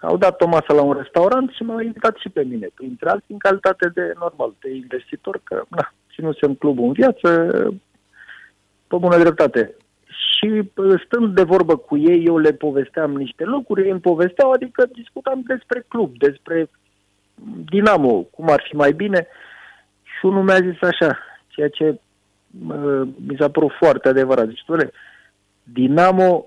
Au 0.00 0.16
dat 0.16 0.40
o 0.40 0.46
masă 0.46 0.72
la 0.72 0.82
un 0.82 0.92
restaurant 0.92 1.50
și 1.50 1.62
m-au 1.62 1.80
invitat 1.80 2.16
și 2.16 2.28
pe 2.28 2.42
mine, 2.42 2.68
printre 2.74 3.08
alții, 3.08 3.32
în 3.32 3.38
calitate 3.38 3.88
de 3.88 4.12
normal, 4.18 4.54
de 4.60 4.74
investitor, 4.74 5.40
că 5.44 5.62
na, 5.68 5.92
ținusem 6.14 6.54
clubul 6.54 6.86
în 6.86 6.92
viață, 6.92 7.48
pe 8.86 8.96
bună 8.96 9.18
dreptate. 9.18 9.74
Și 10.06 10.70
stând 11.04 11.34
de 11.34 11.42
vorbă 11.42 11.76
cu 11.76 11.96
ei, 11.96 12.24
eu 12.24 12.38
le 12.38 12.52
povesteam 12.52 13.12
niște 13.12 13.44
lucruri, 13.44 13.82
ei 13.84 13.90
îmi 13.90 14.00
povesteau, 14.00 14.50
adică 14.50 14.88
discutam 14.92 15.42
despre 15.46 15.84
club, 15.88 16.18
despre 16.18 16.70
Dinamo, 17.70 18.22
cum 18.22 18.50
ar 18.50 18.64
fi 18.68 18.76
mai 18.76 18.92
bine. 18.92 19.26
Și 20.02 20.26
unul 20.26 20.42
mi-a 20.42 20.60
zis 20.60 20.82
așa, 20.82 21.18
ceea 21.48 21.68
ce 21.68 22.00
mi 23.26 23.36
s-a 23.38 23.48
părut 23.48 23.72
foarte 23.78 24.08
adevărat. 24.08 24.46
Deci, 24.46 24.62
doamne, 24.66 24.90
Dinamo 25.62 26.46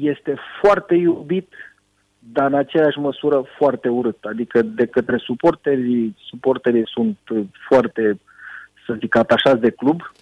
este 0.00 0.36
foarte 0.62 0.94
iubit, 0.94 1.52
dar 2.18 2.46
în 2.46 2.54
aceeași 2.54 2.98
măsură 2.98 3.44
foarte 3.56 3.88
urât. 3.88 4.24
Adică 4.24 4.62
de 4.62 4.86
către 4.86 5.16
suporterii, 5.16 6.16
suporterii 6.28 6.84
sunt 6.86 7.18
foarte, 7.68 8.20
să 8.86 8.96
zic, 8.98 9.16
atașați 9.16 9.60
de 9.60 9.70
club, 9.70 10.12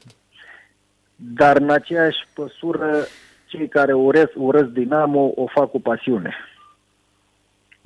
dar 1.16 1.56
în 1.56 1.70
aceeași 1.70 2.18
măsură 2.36 3.06
cei 3.46 3.68
care 3.68 3.92
urăsc, 3.92 4.32
urăsc 4.34 4.68
Dinamo 4.68 5.32
o 5.34 5.46
fac 5.46 5.70
cu 5.70 5.80
pasiune. 5.80 6.34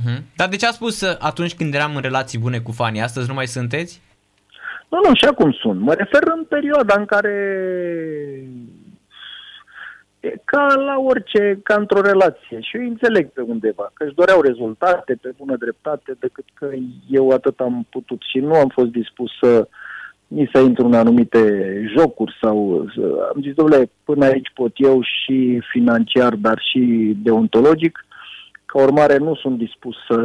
Hmm. 0.05 0.25
Dar 0.37 0.49
de 0.49 0.57
ce 0.57 0.67
a 0.67 0.71
spus 0.71 1.03
atunci 1.03 1.55
când 1.55 1.75
eram 1.75 1.97
în 1.97 2.03
relații 2.03 2.39
bune 2.39 2.61
cu 2.61 2.73
fanii? 2.73 3.01
Astăzi 3.01 3.29
nu 3.29 3.35
mai 3.35 3.47
sunteți? 3.47 4.03
Nu, 4.89 4.99
nu, 5.09 5.15
și 5.15 5.25
acum 5.25 5.53
sunt. 5.53 5.81
Mă 5.81 5.93
refer 5.93 6.23
în 6.37 6.45
perioada 6.45 6.95
în 6.99 7.05
care 7.05 7.35
e 10.21 10.35
ca 10.45 10.75
la 10.75 10.99
orice, 10.99 11.61
ca 11.63 11.75
într-o 11.75 12.01
relație. 12.01 12.61
Și 12.61 12.77
eu 12.77 12.83
înțeleg 12.83 13.29
pe 13.29 13.41
undeva, 13.41 13.91
că 13.95 14.05
își 14.05 14.15
doreau 14.15 14.41
rezultate 14.41 15.19
pe 15.21 15.35
bună 15.37 15.57
dreptate, 15.57 16.17
decât 16.19 16.45
că 16.55 16.69
eu 17.09 17.31
atât 17.31 17.61
am 17.61 17.87
putut 17.91 18.23
și 18.31 18.39
nu 18.39 18.55
am 18.55 18.69
fost 18.69 18.91
dispus 18.91 19.31
să 19.41 19.69
ni 20.27 20.51
să 20.53 20.61
intru 20.61 20.87
în 20.87 20.95
anumite 20.95 21.43
jocuri 21.97 22.37
sau 22.41 22.87
să, 22.95 23.31
am 23.35 23.43
zis, 23.43 23.55
domnule, 23.55 23.91
până 24.05 24.25
aici 24.25 24.51
pot 24.55 24.73
eu 24.75 25.03
și 25.03 25.63
financiar, 25.71 26.35
dar 26.35 26.59
și 26.71 27.13
deontologic, 27.23 28.07
ca 28.65 28.83
urmare 28.83 29.17
nu 29.17 29.35
sunt 29.35 29.59
dispus 29.59 29.97
să... 30.09 30.19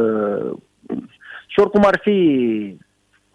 Și 1.46 1.60
oricum 1.60 1.84
ar 1.84 1.98
fi, 2.02 2.18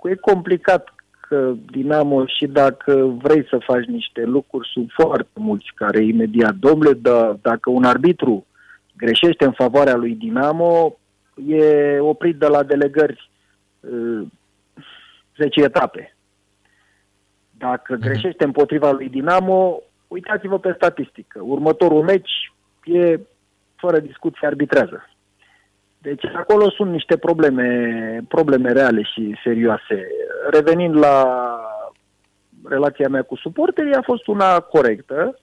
e 0.03 0.15
complicat 0.15 0.93
că 1.27 1.53
Dinamo 1.72 2.25
și 2.25 2.46
dacă 2.46 3.17
vrei 3.22 3.48
să 3.50 3.57
faci 3.65 3.86
niște 3.86 4.24
lucruri, 4.24 4.69
sunt 4.74 4.91
foarte 4.93 5.29
mulți 5.34 5.72
care 5.75 6.03
imediat, 6.03 6.55
domnule, 6.55 6.93
da, 6.93 7.38
dacă 7.41 7.69
un 7.69 7.84
arbitru 7.84 8.46
greșește 8.98 9.46
în 9.46 9.51
favoarea 9.51 9.96
lui 9.96 10.15
Dinamo, 10.15 10.98
e 11.48 12.00
oprit 12.00 12.36
de 12.36 12.48
la 12.48 12.63
delegări 12.63 13.29
uh, 13.79 14.27
10 15.38 15.62
etape. 15.62 16.15
Dacă 17.57 17.98
uh-huh. 17.98 18.01
greșește 18.01 18.43
împotriva 18.43 18.91
lui 18.91 19.10
Dinamo, 19.10 19.81
uitați-vă 20.07 20.60
pe 20.60 20.74
statistică. 20.75 21.39
Următorul 21.43 22.03
meci 22.03 22.53
e 22.84 23.19
fără 23.75 24.00
discuție 24.00 24.48
arbitrează. 24.48 25.10
Deci 26.07 26.25
acolo 26.25 26.69
sunt 26.69 26.91
niște 26.91 27.17
probleme, 27.17 27.69
probleme 28.27 28.71
reale 28.71 29.01
și 29.01 29.35
serioase. 29.43 30.07
Revenind 30.51 30.95
la 30.95 31.25
relația 32.63 33.07
mea 33.09 33.21
cu 33.21 33.35
suporterii, 33.35 33.93
a 33.93 34.01
fost 34.01 34.27
una 34.27 34.59
corectă. 34.59 35.39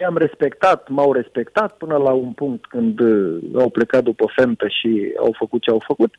i-am 0.00 0.16
respectat, 0.16 0.88
m-au 0.88 1.12
respectat 1.12 1.76
până 1.76 1.96
la 1.96 2.12
un 2.12 2.32
punct 2.32 2.66
când 2.66 3.00
uh, 3.00 3.42
au 3.54 3.70
plecat 3.70 4.02
după 4.02 4.24
fentă 4.36 4.68
și 4.68 5.12
au 5.18 5.34
făcut 5.38 5.62
ce 5.62 5.70
au 5.70 5.82
făcut, 5.86 6.14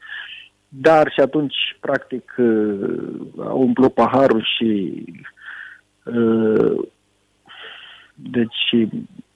dar 0.68 1.12
și 1.12 1.20
atunci, 1.20 1.56
practic, 1.80 2.36
uh, 2.38 2.90
au 3.38 3.62
umplut 3.62 3.94
paharul 3.94 4.48
și 4.58 5.04
uh, 6.04 6.88
deci, 8.14 8.90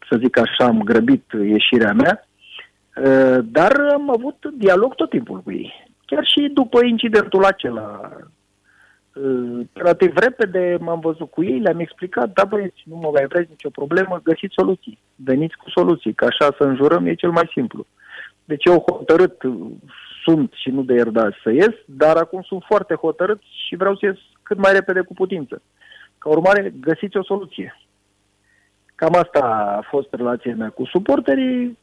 să 0.09 0.17
zic 0.17 0.37
așa, 0.37 0.65
am 0.65 0.81
grăbit 0.83 1.23
ieșirea 1.31 1.93
mea, 1.93 2.25
uh, 2.25 2.30
dar 3.43 3.79
am 3.93 4.10
avut 4.10 4.45
dialog 4.57 4.95
tot 4.95 5.10
timpul 5.10 5.39
cu 5.39 5.51
ei. 5.51 5.89
Chiar 6.05 6.25
și 6.25 6.50
după 6.53 6.86
incidentul 6.86 7.43
acela, 7.43 8.12
uh, 9.13 9.65
relativ 9.74 10.17
repede 10.17 10.77
m-am 10.79 11.00
văzut 11.00 11.31
cu 11.31 11.43
ei, 11.43 11.60
le-am 11.60 11.79
explicat, 11.79 12.33
da 12.33 12.43
băieți, 12.45 12.83
nu 12.83 12.95
mă 12.95 13.10
mai 13.13 13.25
vreți 13.27 13.50
nicio 13.50 13.69
problemă, 13.69 14.19
găsiți 14.24 14.53
soluții, 14.57 15.00
veniți 15.15 15.57
cu 15.57 15.69
soluții, 15.69 16.13
că 16.13 16.25
așa 16.25 16.55
să 16.57 16.63
înjurăm 16.63 17.05
e 17.05 17.13
cel 17.13 17.31
mai 17.31 17.50
simplu. 17.51 17.86
Deci 18.45 18.65
eu 18.65 18.83
hotărât 18.88 19.41
sunt 20.24 20.51
și 20.53 20.69
nu 20.69 20.83
de 20.83 20.93
ierdat 20.93 21.33
să 21.43 21.51
ies, 21.51 21.75
dar 21.86 22.17
acum 22.17 22.41
sunt 22.41 22.63
foarte 22.67 22.95
hotărât 22.95 23.41
și 23.67 23.75
vreau 23.75 23.95
să 23.95 24.05
ies 24.05 24.17
cât 24.43 24.57
mai 24.57 24.71
repede 24.74 25.01
cu 25.01 25.13
putință. 25.13 25.62
Ca 26.17 26.29
urmare, 26.29 26.74
găsiți 26.79 27.17
o 27.17 27.24
soluție. 27.24 27.79
Cam 28.95 29.13
asta 29.15 29.75
a 29.77 29.88
fost 29.89 30.07
relația 30.13 30.55
mea 30.55 30.69
cu 30.69 30.86
suporterii, 30.86 31.77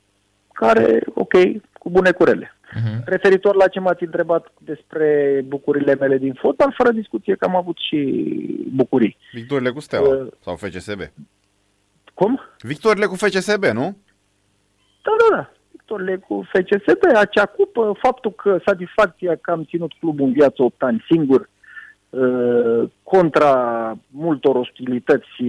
care, 0.58 1.02
ok, 1.14 1.32
cu 1.72 1.90
bune 1.90 2.10
curele. 2.10 2.52
Uh-huh. 2.68 3.04
Referitor 3.04 3.54
la 3.54 3.68
ce 3.68 3.80
m-ați 3.80 4.04
întrebat 4.04 4.52
despre 4.58 5.40
bucurile 5.46 5.94
mele 5.94 6.18
din 6.18 6.34
fotbal, 6.34 6.74
fără 6.76 6.90
discuție 6.92 7.34
că 7.34 7.44
am 7.44 7.56
avut 7.56 7.76
și 7.88 7.98
bucurii. 8.74 9.16
Victorile 9.32 9.70
cu 9.70 9.80
Steaua 9.80 10.16
uh, 10.16 10.26
sau 10.44 10.56
FCSB. 10.56 11.00
Cum? 12.14 12.40
Victorile 12.60 13.06
cu 13.06 13.14
FCSB, 13.14 13.64
nu? 13.64 13.96
Da, 15.02 15.12
da, 15.20 15.36
da. 15.36 15.50
Victorile 15.70 16.16
cu 16.16 16.46
FCSB, 16.52 17.16
acea 17.16 17.46
cupă, 17.46 17.96
faptul 18.02 18.32
că 18.32 18.60
satisfacția 18.66 19.36
că 19.36 19.50
am 19.50 19.64
ținut 19.64 19.92
clubul 20.00 20.26
în 20.26 20.32
viață 20.32 20.62
8 20.62 20.82
ani 20.82 21.04
singur, 21.10 21.48
Uh, 22.10 22.90
contra 23.02 23.96
multor 24.10 24.56
ostilități, 24.56 25.42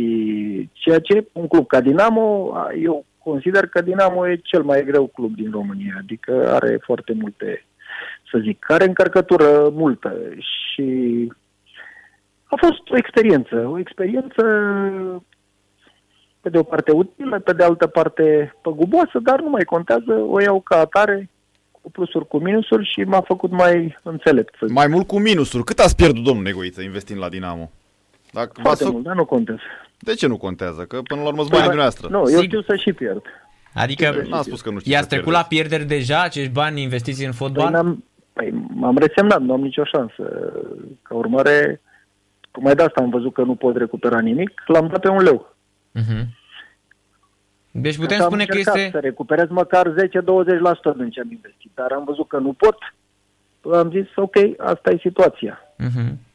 ceea 0.72 1.00
ce 1.00 1.28
un 1.32 1.48
club 1.48 1.68
ca 1.68 1.82
Dinamo, 1.82 2.54
eu 2.84 3.06
consider 3.24 3.68
că 3.68 3.82
Dinamo 3.82 4.28
e 4.28 4.36
cel 4.36 4.64
mai 4.64 4.84
greu 4.86 5.08
club 5.08 5.36
din 5.36 5.52
România, 5.52 5.96
adică 5.98 6.54
are 6.54 6.80
foarte 6.82 7.14
multe, 7.14 7.66
să 8.32 8.40
zic, 8.42 8.72
are 8.72 8.86
încărcătură 8.86 9.70
multă 9.70 10.18
și 10.38 10.88
a 12.44 12.56
fost 12.56 12.90
o 12.90 12.98
experiență, 12.98 13.56
o 13.56 13.80
experiență 13.80 14.44
pe 16.42 16.50
de 16.50 16.58
o 16.58 16.64
parte 16.64 16.92
utilă, 16.92 17.40
pe 17.40 17.54
de 17.54 17.64
altă 17.64 17.88
parte 17.88 18.56
păguboasă, 18.62 19.20
dar 19.24 19.42
nu 19.42 19.50
mai 19.50 19.64
contează, 19.64 20.14
o 20.14 20.42
iau 20.42 20.62
ca 20.62 20.78
atare 20.78 21.30
cu 21.82 21.92
plusuri, 21.92 22.28
cu 22.28 22.38
minusuri 22.38 22.92
și 22.92 23.02
m-a 23.02 23.22
făcut 23.22 23.52
mai 23.52 23.98
înțelept. 24.04 24.70
Mai 24.70 24.88
mult 24.88 25.08
cu 25.08 25.20
minusuri. 25.20 25.64
Cât 25.64 25.80
ați 25.80 25.96
pierdut, 25.96 26.24
domnul 26.24 26.44
Negoiță, 26.44 26.82
investind 26.82 27.20
la 27.20 27.30
Dinamo? 27.30 27.72
Dacă 28.32 28.62
Foarte 28.62 28.90
mult, 28.90 29.04
dar 29.04 29.16
nu 29.16 29.26
contează. 29.26 29.62
De 29.98 30.14
ce 30.14 30.28
nu 30.28 30.38
contează? 30.38 30.82
Că 30.84 31.02
până 31.02 31.22
la 31.22 31.28
urmă 31.28 31.44
banii 31.44 31.66
dumneavoastră. 31.66 32.08
Nu, 32.10 32.32
eu 32.32 32.42
știu 32.42 32.62
să 32.62 32.76
și 32.76 32.94
pierd. 32.94 33.22
Adică 33.74 34.24
n-a 34.30 34.42
spus 34.42 34.62
că 34.62 34.70
nu 34.70 34.80
știu 34.80 34.92
i-ați 34.92 35.08
trecut 35.08 35.32
la 35.32 35.44
pierderi 35.44 35.84
deja 35.84 36.22
acești 36.22 36.52
bani 36.52 36.82
investiți 36.82 37.26
în 37.26 37.32
fotbal? 37.32 37.72
Păi, 37.72 37.82
m-am, 37.82 38.04
păi, 38.34 38.52
m-am 38.74 38.98
resemnat, 38.98 39.42
nu 39.42 39.54
am 39.54 39.62
nicio 39.62 39.84
șansă. 39.84 40.54
Ca 41.02 41.16
urmare, 41.16 41.82
mai 42.60 42.76
de 42.76 42.84
asta 42.84 43.02
am 43.02 43.10
văzut 43.10 43.34
că 43.34 43.44
nu 43.44 43.56
pot 43.56 43.76
recupera 43.76 44.20
nimic, 44.20 44.64
l-am 44.66 44.88
dat 44.88 45.00
pe 45.00 45.10
un 45.10 45.22
leu. 45.22 45.56
Uh-huh. 45.96 46.26
Deci 47.72 47.98
putem 47.98 48.20
spune 48.20 48.46
că 48.46 48.58
este... 48.58 48.90
să 48.92 49.00
recuperez 49.00 49.48
măcar 49.50 49.88
10-20% 49.88 49.94
din 50.98 51.10
ce 51.10 51.20
am 51.20 51.32
investit, 51.32 51.72
dar 51.74 51.92
am 51.92 52.04
văzut 52.04 52.28
că 52.28 52.38
nu 52.38 52.54
pot. 52.54 52.78
Am 53.74 53.90
zis, 53.92 54.06
ok, 54.16 54.36
asta 54.58 54.92
e 54.92 54.98
situația. 55.02 55.60
Uh-huh. 55.80 56.29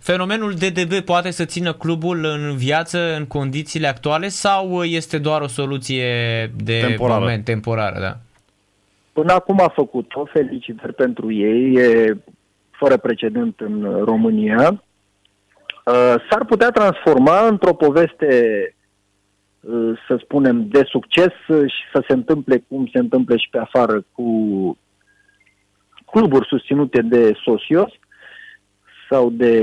Fenomenul 0.00 0.52
DDB 0.52 0.92
poate 1.04 1.30
să 1.30 1.44
țină 1.44 1.72
clubul 1.72 2.24
în 2.24 2.56
viață 2.56 3.16
în 3.16 3.26
condițiile 3.26 3.86
actuale 3.86 4.28
sau 4.28 4.82
este 4.82 5.18
doar 5.18 5.40
o 5.40 5.46
soluție 5.46 6.06
de 6.64 6.80
temporară. 6.86 7.20
moment, 7.20 7.44
temporară? 7.44 8.00
Da? 8.00 8.16
Până 9.12 9.32
acum 9.32 9.60
a 9.60 9.68
făcut-o, 9.68 10.24
felicitări 10.24 10.94
pentru 10.94 11.32
ei, 11.32 11.74
e 11.74 12.16
fără 12.70 12.96
precedent 12.96 13.60
în 13.60 14.02
România. 14.04 14.82
Uh, 15.84 16.14
s-ar 16.30 16.44
putea 16.48 16.70
transforma 16.70 17.46
într-o 17.46 17.74
poveste 17.74 18.74
Uh, 19.60 19.98
să 20.08 20.16
spunem, 20.22 20.68
de 20.68 20.82
succes 20.84 21.32
și 21.46 21.82
să 21.92 22.04
se 22.08 22.12
întâmple 22.12 22.64
cum 22.68 22.88
se 22.92 22.98
întâmplă 22.98 23.36
și 23.36 23.48
pe 23.50 23.58
afară 23.58 24.04
cu 24.12 24.28
cluburi 26.04 26.46
susținute 26.46 27.02
de 27.02 27.32
socios 27.44 27.90
sau 29.10 29.30
de 29.30 29.54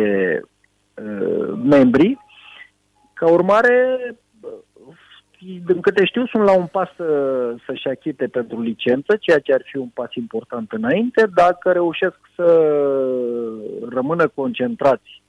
uh, 0.93 1.59
membri. 1.63 2.17
Ca 3.13 3.31
urmare, 3.31 3.97
din 5.65 5.81
câte 5.81 6.05
știu, 6.05 6.25
sunt 6.25 6.43
la 6.43 6.57
un 6.57 6.65
pas 6.65 6.89
să, 6.95 7.55
să-și 7.65 7.87
achite 7.87 8.27
pentru 8.27 8.61
licență, 8.61 9.17
ceea 9.19 9.39
ce 9.39 9.53
ar 9.53 9.61
fi 9.65 9.77
un 9.77 9.89
pas 9.93 10.13
important 10.13 10.71
înainte. 10.71 11.29
Dacă 11.35 11.71
reușesc 11.71 12.19
să 12.35 12.47
rămână 13.89 14.27
concentrați 14.27 15.21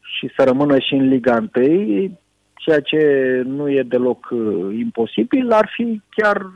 și 0.00 0.30
să 0.36 0.44
rămână 0.44 0.78
și 0.78 0.94
în 0.94 1.08
Liga 1.08 1.48
1, 1.56 2.18
ceea 2.54 2.80
ce 2.80 3.00
nu 3.44 3.70
e 3.70 3.82
deloc 3.82 4.28
uh, 4.30 4.76
imposibil, 4.78 5.52
ar 5.52 5.70
fi 5.74 6.00
chiar 6.08 6.50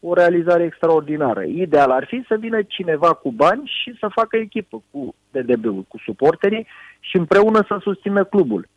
o 0.00 0.14
realizare 0.14 0.64
extraordinară. 0.64 1.42
Ideal 1.42 1.90
ar 1.90 2.04
fi 2.06 2.24
să 2.28 2.36
vină 2.40 2.62
cineva 2.62 3.12
cu 3.12 3.30
bani 3.32 3.70
și 3.82 3.96
să 3.98 4.08
facă 4.14 4.36
echipă 4.36 4.82
cu 4.90 5.14
DDB-ul, 5.30 5.84
cu 5.88 5.98
suporterii 6.04 6.66
și 7.00 7.16
împreună 7.16 7.64
să 7.68 7.78
susțină 7.80 8.24
clubul. 8.24 8.68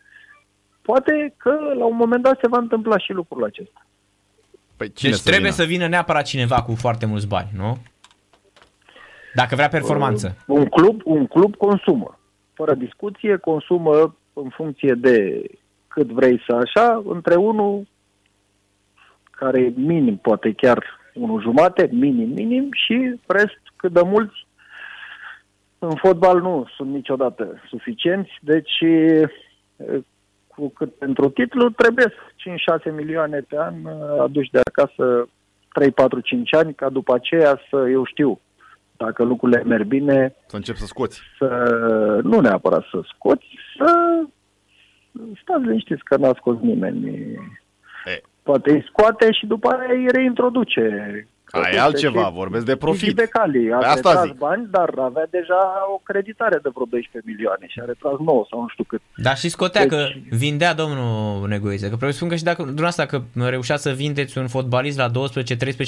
Poate 0.81 1.33
că 1.37 1.73
la 1.77 1.85
un 1.85 1.95
moment 1.95 2.23
dat 2.23 2.39
se 2.41 2.47
va 2.47 2.57
întâmpla 2.57 2.97
și 2.97 3.11
lucrul 3.11 3.43
acesta. 3.43 3.85
Păi 4.77 4.91
cine 4.91 5.09
deci 5.09 5.19
să 5.19 5.29
trebuie 5.29 5.51
vină? 5.51 5.63
să 5.63 5.69
vină 5.69 5.87
neapărat 5.87 6.25
cineva 6.25 6.61
cu 6.61 6.75
foarte 6.75 7.05
mulți 7.05 7.27
bani, 7.27 7.49
nu? 7.55 7.77
Dacă 9.33 9.55
vrea 9.55 9.67
performanță. 9.67 10.35
Uh, 10.47 10.57
un 10.57 10.65
club, 10.65 11.01
un 11.03 11.27
club 11.27 11.55
consumă. 11.55 12.19
Fără 12.53 12.73
discuție, 12.73 13.37
consumă 13.37 14.15
în 14.33 14.49
funcție 14.49 14.93
de 14.93 15.43
cât 15.87 16.07
vrei 16.07 16.43
să 16.47 16.55
așa, 16.55 17.01
între 17.05 17.35
unul 17.35 17.87
care 19.31 19.59
e 19.61 19.73
minim, 19.75 20.17
poate 20.17 20.51
chiar 20.51 21.00
unul 21.13 21.41
jumate, 21.41 21.89
minim, 21.91 22.29
minim 22.29 22.69
și 22.71 23.19
rest 23.27 23.61
cât 23.75 23.91
de 23.91 24.01
mulți 24.01 24.47
în 25.79 25.95
fotbal 25.95 26.41
nu 26.41 26.67
sunt 26.75 26.89
niciodată 26.89 27.61
suficienți, 27.67 28.31
deci 28.41 28.83
cu 30.47 30.69
cât 30.69 30.93
pentru 30.93 31.29
titlu 31.29 31.69
trebuie 31.69 32.13
5-6 32.89 32.95
milioane 32.95 33.39
pe 33.39 33.57
an 33.57 33.85
aduși 34.19 34.51
de 34.51 34.59
acasă 34.63 35.29
3, 35.73 35.91
4, 35.91 36.19
5 36.19 36.53
ani 36.53 36.73
ca 36.73 36.89
după 36.89 37.13
aceea 37.13 37.59
să, 37.69 37.87
eu 37.89 38.05
știu, 38.05 38.39
dacă 38.97 39.23
lucrurile 39.23 39.63
merg 39.63 39.85
bine... 39.85 40.35
Să 40.47 40.55
încep 40.55 40.75
să 40.75 40.85
scoți. 40.85 41.21
Să, 41.37 41.47
nu 42.23 42.39
neapărat 42.39 42.83
să 42.91 43.01
scoți, 43.15 43.45
să 43.77 44.21
stați 45.41 45.63
liniștiți 45.63 46.03
că 46.03 46.17
n-a 46.17 46.33
scos 46.35 46.57
nimeni. 46.59 47.09
E. 48.05 48.21
Poate 48.43 48.71
îi 48.71 48.85
scoate 48.87 49.31
și 49.31 49.45
după 49.45 49.69
aia 49.69 49.99
îi 49.99 50.07
reintroduce. 50.11 50.83
Aia 51.51 51.69
e 51.73 51.79
altceva, 51.79 52.29
vorbesc 52.33 52.65
de 52.65 52.75
profit. 52.75 53.15
De 53.15 53.27
Cali, 53.31 53.73
a 53.73 53.77
Pe 53.77 53.85
asta 53.85 54.21
zic. 54.25 54.37
bani, 54.37 54.67
dar 54.71 54.93
avea 54.97 55.27
deja 55.29 55.87
o 55.93 56.01
creditare 56.03 56.59
de 56.63 56.69
vreo 56.73 56.85
12 56.89 57.31
milioane 57.31 57.65
și 57.67 57.79
a 57.79 57.85
retras 57.85 58.19
9 58.19 58.45
sau 58.49 58.61
nu 58.61 58.67
știu 58.67 58.83
cât. 58.83 59.01
Dar 59.15 59.37
și 59.37 59.49
scotea 59.49 59.85
deci... 59.85 59.91
că 59.91 60.07
vindea 60.29 60.73
domnul 60.73 61.47
Negoize, 61.47 61.89
că 61.89 61.95
presupun 61.95 62.29
că 62.29 62.35
și 62.35 62.43
dacă 62.43 62.61
dumneavoastră 62.63 63.05
că 63.05 63.21
reușea 63.49 63.77
să 63.77 63.91
vindeți 63.91 64.37
un 64.37 64.47
fotbalist 64.47 64.97
la 64.97 65.09
12-13 65.09 65.11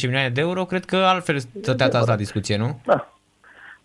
milioane 0.02 0.30
de 0.30 0.42
euro, 0.42 0.66
cred 0.66 0.86
că 0.86 0.96
altfel 0.96 1.40
stătea 1.40 1.86
asta 1.86 2.04
la 2.08 2.16
discuție, 2.16 2.58
nu? 2.58 2.80
Da, 2.86 3.14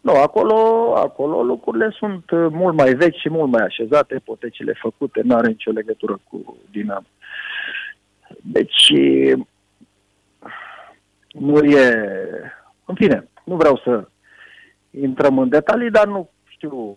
nu, 0.01 0.13
acolo, 0.13 0.57
acolo 0.97 1.43
lucrurile 1.43 1.95
sunt 1.99 2.31
uh, 2.31 2.47
mult 2.51 2.77
mai 2.77 2.95
vechi 2.95 3.17
și 3.17 3.31
mult 3.31 3.51
mai 3.51 3.63
așezate, 3.65 4.15
ipotecile 4.15 4.73
făcute, 4.81 5.21
nu 5.25 5.35
are 5.35 5.49
nicio 5.49 5.71
legătură 5.71 6.21
cu 6.31 6.57
Dinamo. 6.71 7.07
Deci, 8.53 8.93
nu 11.33 11.65
e... 11.65 11.95
În 12.85 12.95
fine, 12.95 13.29
nu 13.45 13.57
vreau 13.57 13.81
să 13.85 14.09
intrăm 14.91 15.39
în 15.39 15.49
detalii, 15.49 15.91
dar 15.91 16.07
nu 16.07 16.31
știu 16.47 16.97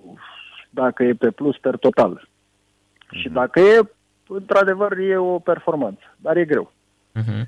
dacă 0.70 1.04
e 1.04 1.14
pe 1.14 1.32
plus 1.32 1.58
per 1.58 1.78
total. 1.78 2.28
Mm-hmm. 2.28 3.20
Și 3.20 3.30
dacă 3.30 3.60
e, 3.60 3.82
într-adevăr, 4.28 4.98
e 4.98 5.18
o 5.18 5.40
performanță, 5.40 6.16
dar 6.18 6.38
e 6.38 6.46
greu. 6.46 6.72
Mm-hmm. 7.20 7.48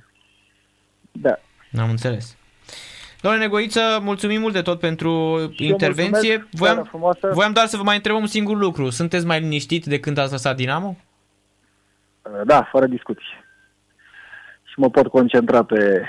Da. 1.11 1.39
Am 1.79 1.89
înțeles. 1.89 2.37
Doamne 3.21 3.41
Negoiță, 3.41 3.99
mulțumim 4.01 4.41
mult 4.41 4.53
de 4.53 4.61
tot 4.61 4.79
pentru 4.79 5.39
și 5.51 5.65
intervenție. 5.65 6.47
Voiam, 6.51 6.89
voiam 7.33 7.53
doar 7.53 7.65
să 7.65 7.77
vă 7.77 7.83
mai 7.83 7.95
întreb 7.95 8.15
un 8.15 8.25
singur 8.25 8.57
lucru. 8.57 8.89
Sunteți 8.89 9.25
mai 9.25 9.39
liniștit 9.39 9.85
de 9.85 9.99
când 9.99 10.17
ați 10.17 10.31
lăsat 10.31 10.55
Dinamo? 10.55 10.97
Da, 12.45 12.67
fără 12.71 12.85
discuții. 12.85 13.42
Și 14.73 14.79
mă 14.79 14.89
pot 14.89 15.07
concentra 15.07 15.63
pe 15.63 16.05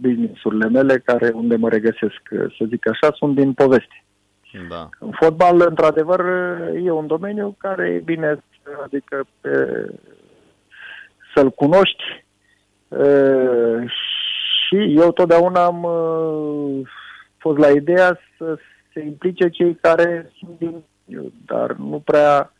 businessurile 0.00 0.68
mele, 0.68 0.98
care 0.98 1.30
unde 1.34 1.56
mă 1.56 1.68
regăsesc, 1.68 2.20
să 2.30 2.64
zic 2.68 2.88
așa, 2.88 3.12
sunt 3.14 3.34
din 3.34 3.52
poveste. 3.52 4.04
Da. 4.68 4.88
În 4.98 5.10
fotbal, 5.20 5.64
într-adevăr, 5.68 6.20
e 6.84 6.90
un 6.90 7.06
domeniu 7.06 7.54
care 7.58 7.88
e 7.88 7.98
bine, 7.98 8.42
adică 8.84 9.26
pe, 9.40 9.50
să-l 11.34 11.50
cunoști 11.50 12.24
uh, 12.88 13.90
și 14.66 14.94
eu 14.96 15.12
totdeauna 15.12 15.64
am 15.64 15.82
uh, 15.82 16.88
fost 17.38 17.58
la 17.58 17.70
ideea 17.70 18.18
să 18.38 18.58
se 18.92 19.00
implice 19.04 19.48
cei 19.48 19.74
care 19.74 20.32
sunt 20.38 20.58
din 20.58 20.82
dar 21.46 21.72
nu 21.72 22.02
prea, 22.04 22.52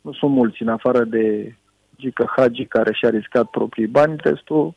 nu 0.00 0.12
sunt 0.12 0.30
mulți, 0.30 0.62
în 0.62 0.68
afară 0.68 1.04
de 1.04 1.54
Gică 1.96 2.32
Hagi, 2.36 2.64
care 2.64 2.92
și-a 2.92 3.08
riscat 3.08 3.46
proprii 3.50 3.86
bani, 3.86 4.14
restul 4.22 4.74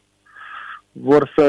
vor 0.97 1.31
să 1.35 1.45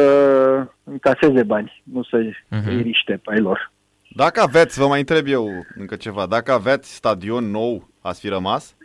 încaseze 0.85 1.43
bani, 1.43 1.83
nu 1.85 2.03
să 2.03 2.19
uh-huh. 2.23 2.67
îi 2.67 2.83
riște 2.83 3.21
pe 3.25 3.33
ai 3.33 3.41
lor. 3.41 3.73
Dacă 4.09 4.41
aveți, 4.41 4.79
vă 4.79 4.87
mai 4.87 4.99
întreb 4.99 5.27
eu 5.27 5.49
încă 5.79 5.97
ceva, 5.97 6.27
dacă 6.27 6.53
aveți 6.53 6.95
stadion 6.95 7.51
nou, 7.51 7.89
ați 8.01 8.21
fi 8.21 8.29
rămas? 8.29 8.77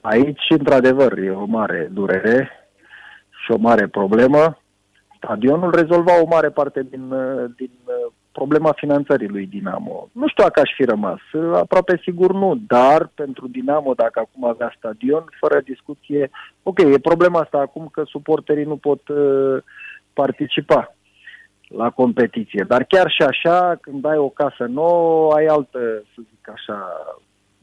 Aici, 0.00 0.46
într-adevăr, 0.48 1.18
e 1.18 1.30
o 1.30 1.44
mare 1.44 1.88
durere 1.92 2.50
și 3.44 3.50
o 3.50 3.56
mare 3.56 3.88
problemă. 3.88 4.62
Stadionul 5.16 5.74
rezolva 5.74 6.22
o 6.22 6.26
mare 6.26 6.48
parte 6.48 6.82
din, 6.90 7.08
din 7.56 7.70
problema 8.38 8.72
finanțării 8.72 9.28
lui 9.28 9.46
Dinamo. 9.46 10.08
Nu 10.12 10.28
știu 10.28 10.42
dacă 10.42 10.60
aș 10.60 10.70
fi 10.76 10.84
rămas, 10.84 11.20
aproape 11.54 12.00
sigur 12.02 12.32
nu, 12.32 12.60
dar 12.66 13.10
pentru 13.14 13.48
Dinamo, 13.48 13.94
dacă 13.94 14.20
acum 14.20 14.44
avea 14.44 14.74
stadion, 14.76 15.24
fără 15.40 15.60
discuție, 15.60 16.30
ok, 16.62 16.78
e 16.78 17.08
problema 17.10 17.40
asta 17.40 17.58
acum 17.58 17.88
că 17.92 18.02
suporterii 18.06 18.64
nu 18.64 18.76
pot 18.76 19.08
uh, 19.08 19.56
participa 20.12 20.94
la 21.68 21.90
competiție. 21.90 22.64
Dar 22.68 22.82
chiar 22.84 23.10
și 23.10 23.22
așa, 23.22 23.78
când 23.80 24.04
ai 24.04 24.16
o 24.16 24.28
casă 24.28 24.64
nouă, 24.68 25.32
ai 25.34 25.46
altă, 25.46 25.78
să 26.14 26.20
zic 26.30 26.48
așa, 26.56 26.78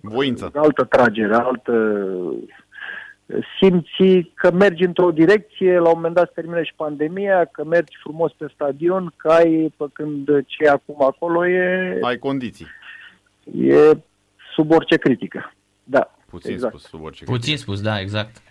voință. 0.01 0.51
Altă 0.53 0.83
tragere, 0.83 1.35
altă 1.35 1.73
simți 3.59 4.29
că 4.33 4.51
mergi 4.51 4.83
într-o 4.83 5.11
direcție, 5.11 5.73
la 5.79 5.87
un 5.89 5.93
moment 5.95 6.13
dat 6.15 6.25
se 6.25 6.31
termină 6.35 6.63
și 6.63 6.73
pandemia, 6.75 7.45
că 7.45 7.63
mergi 7.63 7.97
frumos 8.01 8.31
pe 8.37 8.45
stadion, 8.53 9.13
că 9.15 9.29
ai, 9.29 9.73
pe 9.77 9.85
când 9.93 10.25
ce 10.45 10.63
e 10.63 10.69
acum 10.69 11.03
acolo 11.03 11.47
e... 11.47 11.99
Ai 12.01 12.17
condiții. 12.17 12.67
E 13.61 13.97
sub 14.55 14.71
orice 14.71 14.97
critică. 14.97 15.53
Da, 15.83 16.15
Puțin 16.29 16.51
exact. 16.51 16.73
spus, 16.73 16.89
sub 16.89 17.03
orice 17.03 17.23
Puțin 17.23 17.39
critică. 17.41 17.61
spus, 17.61 17.81
da, 17.81 17.99
exact. 17.99 18.41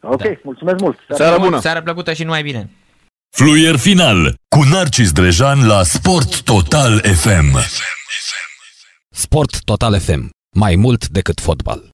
Ok, 0.00 0.22
Da. 0.22 0.30
mulțumesc 0.42 0.80
mult. 0.80 0.98
Seara 1.08 1.38
bună! 1.38 1.58
Seara 1.60 1.82
plăcută 1.82 2.12
și 2.12 2.22
numai 2.24 2.42
bine. 2.42 2.70
Fluier 3.30 3.76
final 3.76 4.34
cu 4.48 4.62
Narcis 4.72 5.12
Drejan 5.12 5.66
la 5.66 5.82
Sport 5.82 6.42
Total 6.42 6.98
FM. 6.98 7.56
Sport 9.10 9.64
Total 9.64 10.00
FM. 10.00 10.28
Mai 10.56 10.74
mult 10.76 11.08
decât 11.08 11.40
fotbal. 11.40 11.92